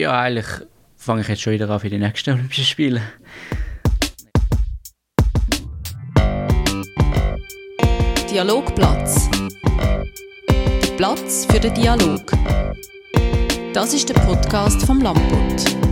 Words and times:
Ja, 0.00 0.18
eigentlich 0.18 0.46
fange 0.96 1.20
ich 1.20 1.28
jetzt 1.28 1.42
schon 1.42 1.52
wieder 1.52 1.68
an 1.68 1.78
für 1.78 1.90
die 1.90 1.98
nächsten 1.98 2.30
Olympischen 2.30 2.64
Spiele. 2.64 3.02
Dialogplatz. 8.30 9.28
Der 10.48 10.96
Platz 10.96 11.44
für 11.44 11.60
den 11.60 11.74
Dialog. 11.74 12.32
Das 13.74 13.92
ist 13.92 14.08
der 14.08 14.14
Podcast 14.14 14.86
vom 14.86 15.02
Lamput. 15.02 15.89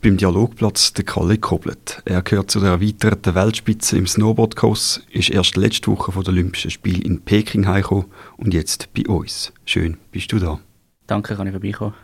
Beim 0.00 0.16
Dialogplatz 0.16 0.92
der 0.92 1.04
Kalle 1.04 1.38
Koblet. 1.38 2.02
Er 2.04 2.22
gehört 2.22 2.52
zu 2.52 2.60
der 2.60 2.70
erweiterten 2.70 3.34
Weltspitze 3.34 3.98
im 3.98 4.06
Snowboardkurs, 4.06 5.02
ist 5.10 5.30
erst 5.30 5.56
letzte 5.56 5.90
Woche 5.90 6.12
von 6.12 6.22
den 6.22 6.34
Olympischen 6.34 6.70
Spielen 6.70 7.02
in 7.02 7.20
Peking 7.20 7.66
heimgekommen 7.66 8.04
und 8.36 8.54
jetzt 8.54 8.94
bei 8.94 9.08
uns. 9.08 9.52
Schön, 9.64 9.96
bist 10.12 10.30
du 10.30 10.38
da. 10.38 10.60
Danke, 11.08 11.34
kann 11.34 11.48
ich 11.48 11.52
vorbeikommen. 11.52 11.94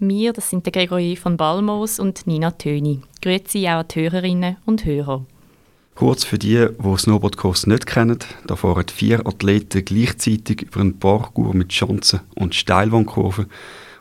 Wir, 0.00 0.32
das 0.32 0.50
sind 0.50 0.66
der 0.66 0.72
Gregory 0.72 1.14
von 1.14 1.36
Balmos 1.36 2.00
und 2.00 2.26
Nina 2.26 2.50
Töni. 2.50 3.02
Grüezi 3.22 3.68
auch 3.68 3.80
an 3.80 3.86
die 3.94 4.00
Hörerinnen 4.00 4.56
und 4.66 4.84
Hörer. 4.84 5.24
Kurz 5.94 6.24
für 6.24 6.38
die, 6.38 6.66
die 6.76 6.96
Snowboardkurs 6.96 7.68
nicht 7.68 7.86
kennen, 7.86 8.18
da 8.46 8.56
fahren 8.56 8.88
vier 8.88 9.24
Athleten 9.26 9.84
gleichzeitig 9.84 10.62
über 10.62 10.80
einen 10.80 10.98
Parkour 10.98 11.54
mit 11.54 11.68
Chancen 11.68 12.20
und 12.34 12.56
Steilwandkurven 12.56 13.46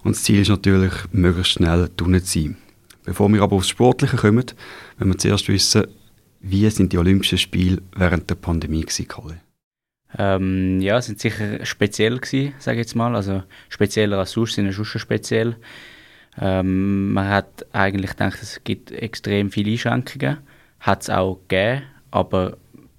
und 0.04 0.16
das 0.16 0.24
Ziel 0.24 0.42
ist 0.42 0.50
natürlich, 0.50 0.94
möglichst 1.12 1.54
schnell 1.54 1.90
drinnen 1.96 2.24
zu 2.24 2.40
sein. 2.40 2.58
Bevor 3.10 3.28
wir 3.34 3.42
aber 3.42 3.56
aufs 3.56 3.70
Sportliche 3.70 4.18
kommen, 4.18 4.46
wollen 5.00 5.12
wir 5.12 5.18
zuerst 5.18 5.48
wissen, 5.48 5.88
wie 6.42 6.70
sind 6.70 6.94
die 6.94 7.00
Olympischen 7.00 7.40
Spiele 7.40 7.82
während 7.96 8.30
der 8.30 8.36
Pandemie 8.36 8.82
gewesen, 8.82 9.08
Kalle? 9.08 9.38
Ähm, 10.16 10.80
ja, 10.80 11.02
sind 11.02 11.20
sicher 11.20 11.66
speziell 11.66 12.20
gewesen, 12.20 12.54
sage 12.60 12.80
ich 12.80 12.86
jetzt 12.86 12.96
mal. 12.96 13.16
Also 13.16 13.42
spezieller 13.70 14.20
als 14.20 14.34
sonst, 14.34 14.54
sind 14.54 14.72
schon 14.72 14.86
speziell. 14.86 15.56
Ähm, 16.40 17.12
man 17.12 17.30
hat 17.30 17.66
eigentlich 17.74 18.12
gedacht, 18.12 18.38
es 18.44 18.64
gibt 18.64 18.92
extrem 18.92 19.50
viele 19.50 19.72
Einschränkungen. 19.72 20.38
Hat 20.80 21.02
es 21.02 21.10
auch 21.10 21.40
gegeben, 21.48 21.82
aber 22.12 22.58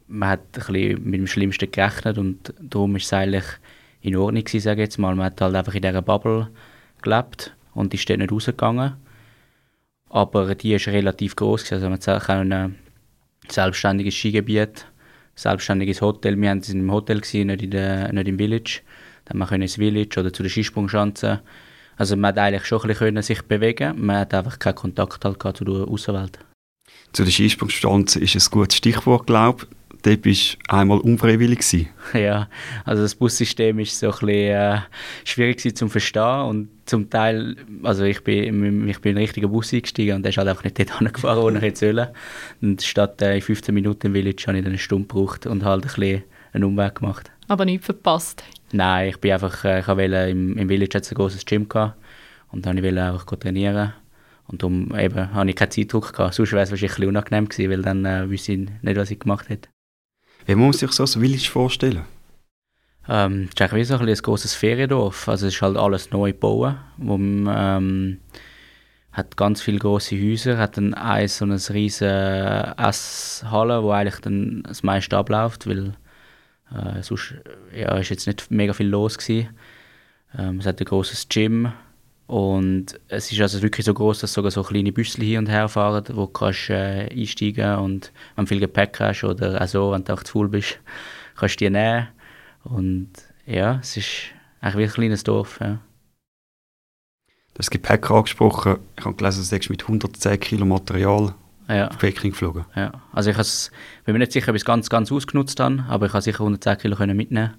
man 0.08 0.30
hat 0.30 0.40
ein 0.40 0.72
bisschen 0.72 1.04
mit 1.04 1.20
dem 1.20 1.28
Schlimmsten 1.28 1.70
gerechnet 1.70 2.18
und 2.18 2.52
darum 2.60 2.96
ist 2.96 3.04
es 3.04 3.12
eigentlich 3.12 3.46
in 4.00 4.16
Ordnung 4.16 4.42
gewesen, 4.42 4.64
sage 4.64 4.82
ich 4.82 4.86
jetzt 4.86 4.98
mal. 4.98 5.14
Man 5.14 5.26
hat 5.26 5.40
halt 5.40 5.54
einfach 5.54 5.74
in 5.76 5.82
dieser 5.82 6.02
Bubble 6.02 6.48
gelebt 7.00 7.54
und 7.74 7.94
ist 7.94 8.10
dort 8.10 8.18
nicht 8.18 8.32
rausgegangen. 8.32 8.94
Aber 10.10 10.54
die 10.54 10.74
ist 10.74 10.88
relativ 10.88 11.36
groß, 11.36 11.72
also 11.72 11.88
man 11.88 12.00
hat 12.00 12.30
ein 12.30 12.76
selbstständiges 13.48 14.14
Skigebiet, 14.14 14.86
selbstständiges 15.36 16.02
Hotel. 16.02 16.36
Wir 16.36 16.48
waren 16.48 16.62
im 16.62 16.92
Hotel, 16.92 17.20
gewesen, 17.20 17.46
nicht, 17.46 17.62
nicht 17.62 18.28
im 18.28 18.36
Village. 18.36 18.80
Dann 19.24 19.38
man 19.38 19.62
ins 19.62 19.76
Village 19.76 20.18
oder 20.18 20.32
zu 20.32 20.42
der 20.42 20.50
Skisprungschanze. 20.50 21.40
Also 21.96 22.16
man 22.16 22.30
hat 22.30 22.38
eigentlich 22.38 22.66
schon 22.66 22.82
ein 22.82 22.88
bisschen 22.88 23.22
sich 23.22 23.42
bewegen 23.42 24.04
man 24.04 24.16
hat 24.16 24.34
einfach 24.34 24.58
keinen 24.58 24.74
Kontakt 24.74 25.24
halt 25.24 25.56
zu 25.56 25.64
der 25.64 25.86
Außenwelt. 25.86 26.38
Zu 27.12 27.24
der 27.24 27.30
Skisprungschanze 27.30 28.18
ist 28.20 28.34
ein 28.34 28.50
gutes 28.50 28.78
Stichwort, 28.78 29.26
glaube 29.26 29.66
ich 29.70 29.79
dort 30.06 30.22
bist 30.22 30.54
du 30.54 30.74
einmal 30.74 30.98
unfreiwillig 30.98 31.58
gewesen. 31.58 31.88
Ja, 32.14 32.48
also 32.84 33.02
das 33.02 33.14
Bussystem 33.14 33.78
ist 33.78 33.98
so 33.98 34.06
ein 34.06 34.12
bisschen 34.12 34.28
äh, 34.28 34.78
schwierig 35.24 35.76
zu 35.76 35.88
verstehen 35.88 36.40
und 36.42 36.68
zum 36.86 37.08
Teil, 37.08 37.56
also 37.84 38.04
ich 38.04 38.24
bin, 38.24 38.88
ich 38.88 39.00
bin 39.00 39.10
in 39.10 39.16
einen 39.16 39.24
richtigen 39.24 39.50
Bus 39.50 39.72
eingestiegen 39.72 40.16
und 40.16 40.22
der 40.22 40.30
ist 40.30 40.38
halt 40.38 40.48
einfach 40.48 40.64
nicht 40.64 40.78
dort 40.78 40.92
angefahren, 41.00 41.42
wo 41.42 41.50
ich 41.50 41.62
jetzt 41.62 41.82
will. 41.82 42.08
Und 42.60 42.82
statt 42.82 43.22
äh, 43.22 43.36
in 43.36 43.42
15 43.42 43.74
Minuten 43.74 44.08
im 44.08 44.12
Village 44.12 44.44
habe 44.46 44.58
ich 44.58 44.64
dann 44.64 44.72
eine 44.72 44.78
Stunde 44.78 45.06
gebraucht 45.06 45.46
und 45.46 45.64
halt 45.64 45.84
ein 45.84 45.88
bisschen 45.88 46.24
einen 46.52 46.64
Umweg 46.64 46.96
gemacht. 46.96 47.30
Aber 47.46 47.64
nichts 47.64 47.86
verpasst? 47.86 48.42
Nein, 48.72 49.10
ich 49.10 49.18
bin 49.18 49.32
einfach, 49.32 49.64
äh, 49.64 49.80
ich 49.80 49.88
wollte, 49.88 50.30
im, 50.30 50.56
im 50.56 50.68
Village 50.68 50.96
hat 50.96 51.04
es 51.04 51.12
ein 51.12 51.14
großes 51.14 51.44
Gym 51.44 51.68
gehabt 51.68 51.96
und 52.50 52.66
dann 52.66 52.76
wollte 52.82 52.96
ich 52.96 53.02
einfach 53.02 53.26
trainieren 53.36 53.92
und 54.50 54.62
darum 54.62 54.92
eben, 54.96 55.32
hatte 55.32 55.50
ich 55.50 55.56
keinen 55.56 55.70
Zeitdruck 55.70 56.12
gehabt. 56.12 56.34
Sonst 56.34 56.52
wäre 56.52 56.62
es 56.62 56.70
wahrscheinlich 56.70 56.92
ein 56.92 56.96
bisschen 56.96 57.08
unangenehm 57.08 57.48
gewesen, 57.48 57.70
weil 57.70 57.82
dann 57.82 58.04
äh, 58.04 58.28
wüsste 58.28 58.52
ich 58.52 58.68
nicht, 58.82 58.96
was 58.96 59.10
ich 59.10 59.20
gemacht 59.20 59.48
hätte. 59.48 59.68
Wie 60.46 60.54
muss 60.54 60.80
man 60.80 60.90
sich 60.90 60.92
so 60.92 61.04
ein 61.04 61.22
Village 61.22 61.50
vorstellen? 61.50 62.04
Ähm, 63.08 63.44
es 63.44 63.50
ist 63.50 63.60
eigentlich 63.62 63.80
wie 63.80 63.84
so 63.84 63.96
ein, 63.96 64.08
ein 64.08 64.14
großes 64.14 64.54
Feriendorf. 64.54 65.28
Also 65.28 65.46
es 65.46 65.54
ist 65.54 65.62
halt 65.62 65.76
alles 65.76 66.10
neu 66.10 66.32
gebaut. 66.32 66.76
Wo 66.96 67.18
man, 67.18 67.54
ähm, 67.56 68.18
hat 69.12 69.36
ganz 69.36 69.60
viele 69.60 69.78
große 69.78 70.16
Häuser, 70.16 70.58
hat 70.58 70.76
dann 70.76 70.94
ein 70.94 71.26
so 71.28 71.44
eine 71.44 71.58
riesige 71.70 72.74
Esshalle, 72.76 73.82
wo 73.82 73.90
eigentlich 73.90 74.20
dann 74.20 74.62
das 74.62 74.82
meiste 74.82 75.16
abläuft, 75.16 75.66
weil 75.66 75.94
äh, 76.72 77.02
sonst 77.02 77.34
ja, 77.74 77.96
ist 77.96 78.10
jetzt 78.10 78.26
nicht 78.26 78.50
mega 78.50 78.72
viel 78.72 78.88
los 78.88 79.18
gewesen. 79.18 79.48
Ähm, 80.38 80.58
es 80.58 80.66
hat 80.66 80.80
ein 80.80 80.84
großes 80.84 81.28
Gym 81.28 81.72
und 82.30 83.00
es 83.08 83.32
ist 83.32 83.40
also 83.40 83.60
wirklich 83.60 83.84
so 83.84 83.92
groß, 83.92 84.20
dass 84.20 84.32
sogar 84.32 84.52
so 84.52 84.62
kleine 84.62 84.92
Büsse 84.92 85.20
hier 85.20 85.40
und 85.40 85.48
her 85.48 85.68
fahren, 85.68 86.04
wo 86.12 86.26
du 86.26 86.28
kannst, 86.28 86.70
äh, 86.70 87.08
einsteigen 87.10 87.74
und 87.78 88.12
wenn 88.36 88.44
du 88.44 88.48
viel 88.48 88.60
Gepäck 88.60 89.00
hast 89.00 89.24
oder 89.24 89.60
auch 89.60 89.66
so, 89.66 89.90
wenn 89.90 90.04
du 90.04 90.12
auch 90.12 90.22
zu 90.22 90.34
faul 90.34 90.48
bist, 90.48 90.78
kannst 91.34 91.60
du 91.60 91.64
die 91.64 91.70
nehmen. 91.70 92.06
Und 92.62 93.10
ja, 93.46 93.80
es 93.82 93.96
ist 93.96 94.08
eigentlich 94.60 94.76
wie 94.76 94.84
ein 94.84 94.94
kleines 94.94 95.24
Dorf. 95.24 95.58
Ja. 95.60 95.80
Das 97.54 97.68
Gepäck 97.68 98.08
angesprochen. 98.12 98.76
Ich 98.96 99.04
habe 99.04 99.16
gelesen, 99.16 99.44
du 99.50 99.68
mit 99.68 99.82
110 99.82 100.38
Kilo 100.38 100.64
Material 100.64 101.34
ja. 101.68 101.88
auf 101.88 101.98
Peking 101.98 102.30
geflogen. 102.30 102.64
Ja, 102.76 102.92
also 103.12 103.30
ich 103.30 103.36
bin 104.04 104.12
mir 104.12 104.20
nicht 104.20 104.30
sicher, 104.30 104.50
ob 104.50 104.54
ich 104.54 104.62
es 104.62 104.66
ganz, 104.66 104.88
ganz 104.88 105.10
ausgenutzt 105.10 105.58
habe, 105.58 105.84
aber 105.88 106.06
ich 106.06 106.12
konnte 106.12 106.26
sicher 106.26 106.42
110 106.42 106.78
Kilo 106.78 106.96
mitnehmen 107.12 107.54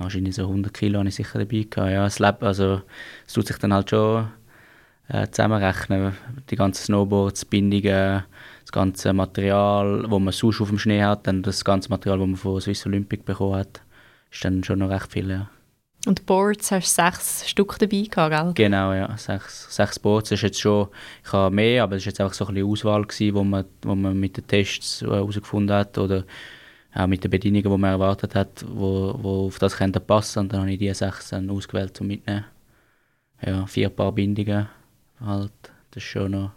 wahrscheinlich 0.00 0.34
so 0.34 0.42
100 0.42 0.72
Kilo 0.72 0.98
habe 0.98 1.08
ich 1.08 1.14
sicher 1.14 1.38
dabei 1.38 1.66
gehabt. 1.68 1.92
Ja, 1.92 2.06
es, 2.06 2.18
lebt, 2.18 2.42
also, 2.42 2.82
es 3.26 3.32
tut 3.32 3.46
sich 3.46 3.58
dann 3.58 3.72
halt 3.72 3.90
schon 3.90 4.28
äh, 5.08 5.28
zusammenrechnen. 5.30 6.16
Die 6.50 6.56
ganzen 6.56 6.84
Snowboards, 6.84 7.44
Bindungen, 7.44 8.24
das 8.62 8.72
ganze 8.72 9.12
Material, 9.12 10.02
das 10.02 10.10
man 10.10 10.32
sonst 10.32 10.60
auf 10.60 10.68
dem 10.68 10.78
Schnee 10.78 11.02
hat, 11.02 11.26
dann 11.26 11.42
das 11.42 11.64
ganze 11.64 11.88
Material, 11.90 12.18
das 12.18 12.26
man 12.26 12.36
von 12.36 12.60
Swiss 12.60 12.86
Olympic 12.86 13.24
bekommen 13.24 13.56
hat, 13.56 13.82
ist 14.30 14.44
dann 14.44 14.64
schon 14.64 14.78
noch 14.78 14.90
recht 14.90 15.12
viel, 15.12 15.30
ja. 15.30 15.48
Und 16.06 16.24
Boards 16.24 16.70
hast 16.70 16.96
du 16.98 17.02
sechs 17.02 17.48
Stück 17.48 17.78
dabei 17.78 18.06
gehabt, 18.10 18.54
gell? 18.56 18.66
Genau, 18.66 18.94
ja. 18.94 19.14
Sechs, 19.18 19.74
sechs 19.74 19.98
Boards. 19.98 20.30
Das 20.30 20.38
ist 20.38 20.42
jetzt 20.42 20.60
schon, 20.60 20.88
ich 21.22 21.32
habe 21.32 21.54
mehr, 21.54 21.82
aber 21.82 21.96
es 21.96 22.06
war 22.06 22.10
jetzt 22.10 22.20
einfach 22.20 22.32
so 22.32 22.46
ein 22.46 22.54
bisschen 22.54 22.70
Auswahl, 22.70 23.02
gewesen, 23.02 23.34
wo, 23.34 23.44
man, 23.44 23.66
wo 23.82 23.94
man 23.94 24.18
mit 24.18 24.36
den 24.36 24.46
Tests 24.46 25.02
herausgefunden 25.02 25.76
äh, 25.76 25.80
hat. 25.80 25.98
Oder 25.98 26.24
auch 26.94 27.06
mit 27.06 27.22
den 27.22 27.30
Bedienungen, 27.30 27.70
die 27.70 27.78
man 27.78 27.90
erwartet 27.92 28.34
hat, 28.34 28.64
wo, 28.66 29.14
wo 29.20 29.46
auf 29.46 29.58
das 29.58 29.76
könnte 29.76 30.00
passen. 30.00 30.40
Und 30.40 30.52
dann 30.52 30.60
habe 30.60 30.72
ich 30.72 30.78
die 30.78 30.92
sechs 30.92 31.30
dann 31.30 31.50
ausgewählt 31.50 31.96
zum 31.96 32.08
Mitnehmen. 32.08 32.44
Ja, 33.44 33.66
vier 33.66 33.88
Paar 33.88 34.12
Bindungen 34.12 34.68
halt. 35.24 35.52
Das 35.90 36.02
ist 36.02 36.08
schon 36.10 36.32
noch 36.32 36.52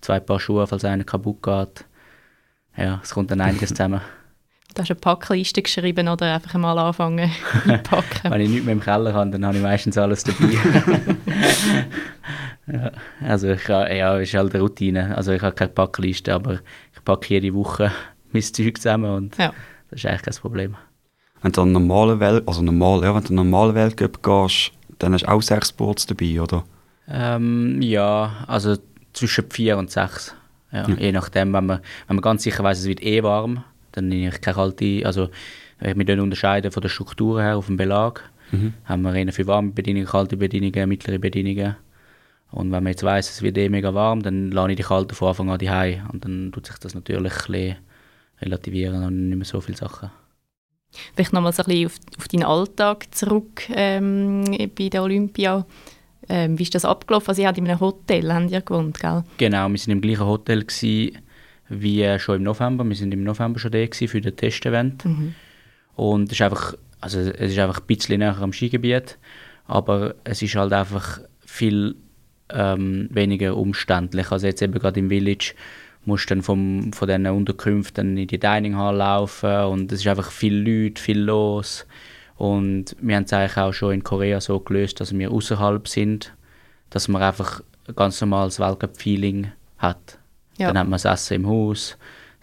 zwei 0.00 0.20
Paar 0.20 0.40
Schuhe, 0.40 0.66
falls 0.66 0.84
einer 0.84 1.04
kaputt 1.04 1.42
geht. 1.42 1.84
Ja, 2.76 3.00
es 3.02 3.10
kommt 3.10 3.30
dann 3.30 3.40
einiges 3.40 3.68
zusammen. 3.70 4.00
Du 4.74 4.80
hast 4.80 4.90
eine 4.90 5.00
Packliste 5.00 5.60
geschrieben 5.60 6.08
oder 6.08 6.34
einfach 6.34 6.54
mal 6.54 6.78
anfangen 6.78 7.30
packen? 7.82 8.30
Wenn 8.30 8.40
ich 8.40 8.48
nichts 8.48 8.64
mehr 8.64 8.72
im 8.72 8.80
Keller 8.80 9.12
habe, 9.12 9.30
dann 9.30 9.44
habe 9.44 9.58
ich 9.58 9.62
meistens 9.62 9.98
alles 9.98 10.24
dabei. 10.24 10.56
ja, 12.66 12.90
also 13.20 13.50
ich, 13.50 13.68
ja, 13.68 14.16
ist 14.16 14.32
halt 14.32 14.54
eine 14.54 14.62
Routine. 14.62 15.14
Also 15.14 15.32
ich 15.32 15.42
habe 15.42 15.54
keine 15.54 15.72
Packliste, 15.72 16.32
aber 16.32 16.60
ich 16.94 17.04
packe 17.04 17.34
jede 17.34 17.52
Woche 17.52 17.92
mein 18.32 18.42
Zeug 18.42 18.78
zusammen 18.78 19.10
und 19.14 19.36
ja. 19.36 19.52
Das 19.92 20.00
ist 20.00 20.06
eigentlich 20.06 20.22
kein 20.22 20.34
Problem. 20.34 20.76
Wenn 21.42 21.52
du 21.52 21.60
an 21.60 21.72
normalen 21.72 22.18
Welt, 22.18 22.48
also 22.48 22.62
normal, 22.62 23.02
ja, 23.02 23.14
wenn 23.14 23.24
du 23.24 23.34
normalen 23.34 23.74
Weltcup 23.74 24.22
gehst, 24.22 24.72
dann 24.98 25.12
hast 25.12 25.24
du 25.24 25.28
auch 25.28 25.42
sechs 25.42 25.70
Boards 25.70 26.06
dabei, 26.06 26.40
oder? 26.40 26.64
Ähm, 27.08 27.82
ja, 27.82 28.44
also 28.46 28.76
zwischen 29.12 29.50
vier 29.50 29.76
und 29.76 29.90
sechs. 29.90 30.34
Ja, 30.72 30.88
ja. 30.88 30.96
Je 30.96 31.12
nachdem, 31.12 31.52
wenn 31.52 31.66
man, 31.66 31.80
wenn 32.06 32.16
man 32.16 32.22
ganz 32.22 32.42
sicher 32.42 32.64
weiß, 32.64 32.78
es 32.78 32.86
wird 32.86 33.02
eh 33.02 33.22
warm, 33.22 33.64
dann 33.92 34.08
nehme 34.08 34.28
ich 34.28 34.40
keine 34.40 34.54
kalte, 34.54 35.02
also 35.04 35.28
wir 35.78 36.04
dann 36.06 36.20
unterscheiden 36.20 36.70
von 36.70 36.80
der 36.80 36.88
Struktur 36.88 37.42
her 37.42 37.58
auf 37.58 37.66
dem 37.66 37.76
Belag. 37.76 38.22
Mhm. 38.50 38.72
Haben 38.86 39.02
wir 39.02 39.14
eher 39.14 39.32
für 39.32 39.46
warme 39.46 39.72
Bedienungen, 39.72 40.08
kalte 40.08 40.38
Bedienungen, 40.38 40.88
mittlere 40.88 41.18
Bedienungen. 41.18 41.76
Und 42.50 42.72
wenn 42.72 42.82
man 42.82 42.92
jetzt 42.92 43.02
weiß, 43.02 43.28
es 43.28 43.42
wird 43.42 43.58
eh 43.58 43.68
mega 43.68 43.92
warm, 43.92 44.22
dann 44.22 44.52
lade 44.52 44.72
ich 44.72 44.76
die 44.78 44.84
kalten 44.84 45.14
von 45.14 45.28
Anfang 45.28 45.50
an 45.50 45.58
die 45.58 46.00
Und 46.10 46.24
dann 46.24 46.50
tut 46.52 46.66
sich 46.66 46.78
das 46.78 46.94
natürlich 46.94 47.32
ein 47.32 47.52
bisschen 47.52 47.76
relativieren 48.42 49.04
und 49.04 49.28
nicht 49.28 49.36
mehr 49.36 49.44
so 49.44 49.60
viele 49.60 49.78
Sachen. 49.78 50.10
Vielleicht 51.14 51.32
nochmal 51.32 51.52
so 51.52 51.62
ein 51.62 51.66
bisschen 51.66 51.86
auf, 51.86 51.94
auf 52.18 52.28
deinen 52.28 52.44
Alltag 52.44 53.14
zurück 53.14 53.62
ähm, 53.70 54.44
bei 54.76 54.88
der 54.88 55.02
Olympia. 55.02 55.66
Ähm, 56.28 56.58
wie 56.58 56.62
ist 56.62 56.74
das 56.74 56.84
abgelaufen? 56.84 57.30
Also, 57.30 57.42
ihr 57.42 57.48
habt 57.48 57.58
in 57.58 57.66
einem 57.66 57.80
Hotel 57.80 58.32
haben 58.32 58.48
ihr 58.48 58.60
gewohnt, 58.60 59.00
gell? 59.00 59.24
Genau, 59.38 59.68
wir 59.68 59.78
waren 59.78 59.90
im 59.90 60.00
gleichen 60.00 60.26
Hotel 60.26 60.64
gewesen, 60.64 61.18
wie 61.68 62.02
äh, 62.02 62.18
schon 62.18 62.36
im 62.36 62.42
November. 62.42 62.84
Wir 62.84 62.94
sind 62.94 63.12
im 63.14 63.24
November 63.24 63.58
schon 63.58 63.72
da 63.72 63.78
für 63.90 64.20
das 64.20 64.36
Testevent. 64.36 65.04
Mhm. 65.04 65.34
Und 65.94 66.26
es 66.26 66.32
ist 66.32 66.42
einfach, 66.42 66.74
also 67.00 67.20
es 67.20 67.52
ist 67.52 67.58
einfach 67.58 67.80
ein 67.80 67.86
bisschen 67.86 68.18
näher 68.18 68.38
am 68.38 68.52
Skigebiet, 68.52 69.18
aber 69.66 70.14
es 70.24 70.42
ist 70.42 70.54
halt 70.54 70.72
einfach 70.72 71.20
viel 71.44 71.96
ähm, 72.50 73.08
weniger 73.10 73.56
umständlich. 73.56 74.30
Also 74.30 74.46
jetzt 74.46 74.62
eben 74.62 74.74
gerade 74.74 75.00
im 75.00 75.08
Village 75.08 75.54
musst 76.04 76.30
dann 76.30 76.42
vom, 76.42 76.92
von 76.92 77.08
diesen 77.08 77.26
Unterkünften 77.26 78.16
in 78.16 78.26
die 78.26 78.38
Dining 78.38 78.76
Hall 78.76 78.96
laufen 78.96 79.64
und 79.64 79.92
es 79.92 80.00
ist 80.00 80.06
einfach 80.06 80.30
viel 80.30 80.56
Leute, 80.56 81.00
viel 81.00 81.20
los. 81.20 81.86
Und 82.36 82.96
wir 83.00 83.16
haben 83.16 83.24
es 83.24 83.32
eigentlich 83.32 83.56
auch 83.56 83.72
schon 83.72 83.94
in 83.94 84.04
Korea 84.04 84.40
so 84.40 84.58
gelöst, 84.58 85.00
dass 85.00 85.16
wir 85.16 85.30
außerhalb 85.30 85.86
sind, 85.86 86.34
dass 86.90 87.08
man 87.08 87.22
einfach 87.22 87.62
ein 87.86 87.94
ganz 87.94 88.20
normales 88.20 88.58
Weltcup-Feeling 88.58 89.52
hat. 89.78 90.18
Ja. 90.58 90.68
Dann 90.68 90.78
hat 90.78 90.86
man 90.86 90.92
das 90.92 91.04
Essen 91.04 91.34
im 91.34 91.46
Haus, 91.46 91.96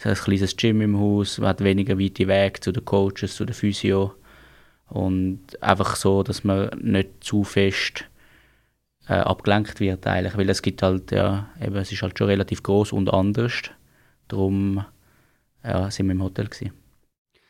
ein 0.03 0.13
kleines 0.13 0.55
Gym 0.55 0.81
im 0.81 0.97
Haus, 0.97 1.37
man 1.37 1.49
hat 1.49 1.63
weniger 1.63 1.99
weite 1.99 2.27
Wege 2.27 2.59
zu 2.61 2.71
den 2.71 2.85
Coaches, 2.85 3.35
zu 3.35 3.45
den 3.45 3.53
Physio. 3.53 4.13
Und 4.87 5.61
einfach 5.61 5.95
so, 5.95 6.23
dass 6.23 6.43
man 6.43 6.69
nicht 6.81 7.09
zu 7.21 7.43
fest 7.43 8.05
äh, 9.09 9.13
abgelenkt 9.13 9.79
wird 9.79 10.05
eigentlich, 10.05 10.37
weil 10.37 10.49
es 10.49 10.61
gibt 10.61 10.83
halt, 10.83 11.11
ja, 11.11 11.47
eben, 11.59 11.75
es 11.77 11.91
ist 11.91 12.01
halt 12.01 12.17
schon 12.17 12.27
relativ 12.27 12.61
groß 12.61 12.93
und 12.93 13.11
anders. 13.11 13.53
Darum 14.27 14.85
ja, 15.63 15.89
sind 15.89 16.05
wir 16.05 16.13
im 16.13 16.23
Hotel 16.23 16.45
gewesen. 16.45 16.71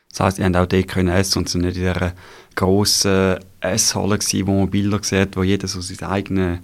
Das 0.08 0.20
heisst, 0.20 0.38
ihr 0.38 0.46
habt 0.46 0.56
auch 0.56 0.66
dort 0.66 0.88
können 0.88 1.10
essen 1.10 1.38
und 1.38 1.48
sind 1.48 1.60
nicht 1.60 1.76
in 1.76 1.82
dieser 1.82 2.14
grossen 2.56 3.38
Esshalle 3.60 4.18
gewesen, 4.18 4.46
wo 4.46 4.52
man 4.58 4.70
Bilder 4.70 4.98
sieht, 5.02 5.36
wo 5.36 5.42
jeder 5.42 5.68
so 5.68 5.80
sein 5.80 6.08
eigenes 6.08 6.60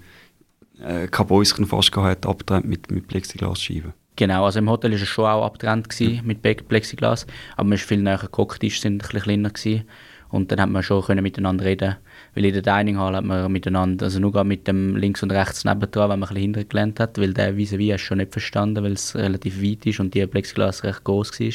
äh, 0.80 1.06
Kabäuschen 1.06 1.66
fast 1.66 1.92
gehabt 1.92 2.26
abgetrennt 2.26 2.66
mit, 2.66 2.90
mit 2.90 3.06
Plexiglasscheiben. 3.06 3.92
Genau, 4.16 4.46
also 4.46 4.58
im 4.58 4.70
Hotel 4.70 4.92
war 4.92 4.98
es 4.98 5.08
schon 5.08 5.26
auch 5.26 5.44
abgetrennt 5.44 5.90
gewesen, 5.90 6.22
mhm. 6.22 6.26
mit 6.26 6.68
Plexiglas, 6.68 7.26
aber 7.54 7.68
man 7.68 7.74
ist 7.74 7.84
viel 7.84 8.02
näher 8.02 8.18
geguckt, 8.18 8.62
die 8.62 8.70
sind 8.70 8.94
ein 8.94 8.98
bisschen 8.98 9.20
kleiner 9.20 9.50
gewesen. 9.50 9.84
Und 10.30 10.50
dann 10.50 10.60
hat 10.60 10.70
man 10.70 10.82
schon 10.82 11.04
können 11.04 11.22
miteinander 11.22 11.66
reden 11.66 11.96
weil 12.36 12.44
in 12.44 12.52
der 12.52 12.62
Dining 12.62 12.98
Hall 12.98 13.16
hat 13.16 13.24
man 13.24 13.50
miteinander, 13.50 14.04
also 14.04 14.20
nur 14.20 14.44
mit 14.44 14.68
dem 14.68 14.94
links 14.94 15.22
und 15.22 15.32
rechts 15.32 15.64
nebendran, 15.64 16.10
wenn 16.10 16.18
man 16.20 16.28
ein 16.28 16.34
bisschen 16.34 16.54
hintergelernt 16.54 17.00
hat, 17.00 17.18
weil 17.18 17.32
der 17.32 17.56
vis 17.56 17.72
à 17.72 17.96
schon 17.96 18.18
nicht 18.18 18.32
verstanden, 18.32 18.84
weil 18.84 18.92
es 18.92 19.16
relativ 19.16 19.62
weit 19.62 19.86
ist 19.86 20.00
und 20.00 20.12
die 20.12 20.26
Plexiglas 20.26 20.84
recht 20.84 21.02
groß 21.02 21.40
war. 21.40 21.52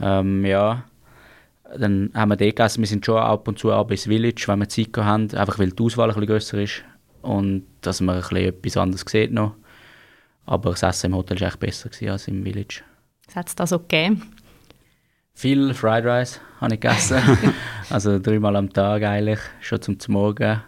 Ähm, 0.00 0.44
ja, 0.44 0.84
dann 1.78 2.10
haben 2.14 2.30
wir 2.30 2.36
dort 2.36 2.56
gegessen. 2.56 2.80
Wir 2.80 2.88
sind 2.88 3.06
schon 3.06 3.18
ab 3.18 3.46
und 3.46 3.60
zu 3.60 3.70
auch 3.70 3.88
ins 3.88 4.04
Village, 4.04 4.44
wenn 4.48 4.58
wir 4.58 4.68
Zeit 4.68 4.96
haben, 4.96 5.32
einfach 5.34 5.60
weil 5.60 5.70
die 5.70 5.82
Auswahl 5.84 6.08
ein 6.08 6.14
bisschen 6.14 6.26
grösser 6.26 6.58
ist 6.58 6.84
und 7.22 7.64
dass 7.80 8.00
man 8.00 8.16
ein 8.16 8.22
bisschen 8.22 8.36
etwas 8.38 8.76
anderes 8.76 9.04
sieht 9.06 9.32
noch. 9.32 9.54
Aber 10.46 10.70
das 10.70 10.82
Essen 10.82 11.06
im 11.06 11.14
Hotel 11.14 11.40
war 11.40 11.46
echt 11.46 11.60
besser 11.60 11.90
als 12.10 12.26
im 12.26 12.42
Village. 12.42 12.82
Was 13.26 13.36
hat 13.36 13.48
es 13.48 13.54
da 13.54 13.68
so 13.68 13.78
gegeben? 13.78 14.34
Viel 15.40 15.72
Fried 15.72 16.04
Rice 16.04 16.38
habe 16.60 16.74
ich 16.74 16.80
gegessen. 16.80 17.18
also 17.88 18.18
dreimal 18.18 18.56
am 18.56 18.70
Tag 18.70 19.04
eigentlich, 19.04 19.38
schon 19.62 19.80
zum 19.80 19.96
Morgen. 20.08 20.60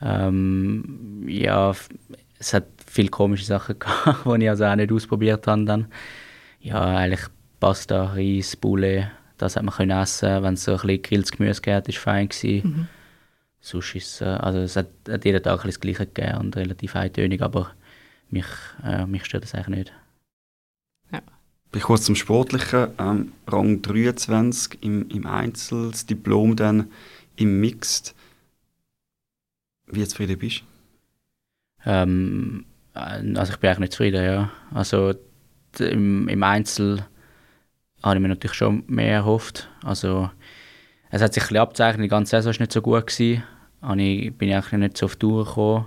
Ähm, 0.00 1.24
ja, 1.26 1.74
es 2.38 2.54
hat 2.54 2.66
viele 2.86 3.08
komische 3.08 3.44
Sachen 3.44 3.76
gehabt, 3.80 4.24
die 4.24 4.44
ich 4.44 4.48
also 4.48 4.66
auch 4.66 4.76
nicht 4.76 4.92
ausprobiert 4.92 5.48
habe 5.48 5.64
dann. 5.64 5.88
Ja, 6.60 6.80
eigentlich 6.80 7.22
Pasta, 7.58 8.12
Reis, 8.12 8.54
Bulle, 8.54 9.10
das 9.36 9.56
hat 9.56 9.64
man 9.64 9.74
können 9.74 10.00
essen. 10.00 10.44
Wenn 10.44 10.54
es 10.54 10.62
so 10.62 10.74
ein 10.74 10.78
bisschen 10.82 11.02
grilltes 11.02 11.32
Gemüse 11.32 11.60
gab, 11.60 11.88
war 11.88 11.94
fein 11.94 12.28
gewesen. 12.28 12.68
Mhm. 12.68 12.88
Sonst 13.60 13.96
ist 13.96 14.20
äh, 14.20 14.26
also 14.26 14.60
es 14.60 14.76
hat, 14.76 14.90
hat 15.08 15.24
jeden 15.24 15.42
Tag 15.42 15.64
ein 15.64 15.66
das 15.66 15.80
Gleiche 15.80 16.06
gegeben 16.06 16.38
und 16.38 16.56
relativ 16.56 16.94
eintönig, 16.94 17.42
aber 17.42 17.72
mich, 18.30 18.46
äh, 18.84 19.06
mich 19.06 19.24
stört 19.24 19.42
das 19.42 19.56
eigentlich 19.56 19.76
nicht. 19.76 19.92
Ich 21.74 21.82
kurz 21.82 22.04
zum 22.04 22.14
Sportlichen. 22.14 22.88
Ähm, 22.98 23.32
Rang 23.46 23.80
23 23.80 24.82
im, 24.82 25.08
im 25.08 25.26
Einzel, 25.26 25.90
das 25.90 26.04
Diplom 26.04 26.54
dann 26.54 26.90
im 27.36 27.60
Mixed. 27.60 28.14
Wie 29.86 30.06
zufrieden 30.06 30.38
bist? 30.38 30.64
Ähm, 31.84 32.66
also 32.92 33.52
ich 33.52 33.58
bin 33.58 33.70
eigentlich 33.70 33.78
nicht 33.78 33.92
zufrieden, 33.92 34.24
ja. 34.24 34.50
Also 34.72 35.14
im, 35.78 36.28
im 36.28 36.42
Einzel 36.42 37.06
habe 38.02 38.16
ich 38.16 38.22
mir 38.22 38.28
natürlich 38.28 38.56
schon 38.56 38.84
mehr 38.86 39.14
erhofft. 39.14 39.70
Also 39.82 40.30
es 41.10 41.22
hat 41.22 41.32
sich 41.32 41.42
ein 41.42 41.46
bisschen 41.46 41.62
abzeichnet, 41.62 42.04
die 42.04 42.08
ganze 42.08 42.30
Saison 42.30 42.52
war 42.52 42.60
nicht 42.60 42.72
so 42.72 42.82
gut. 42.82 43.06
Gewesen. 43.06 43.42
Ich 43.98 44.36
bin 44.36 44.52
eigentlich 44.52 44.72
nicht 44.72 44.96
so 44.98 45.06
auf 45.06 45.16
die 45.16 45.20
Tour 45.20 45.44
gekommen. 45.44 45.86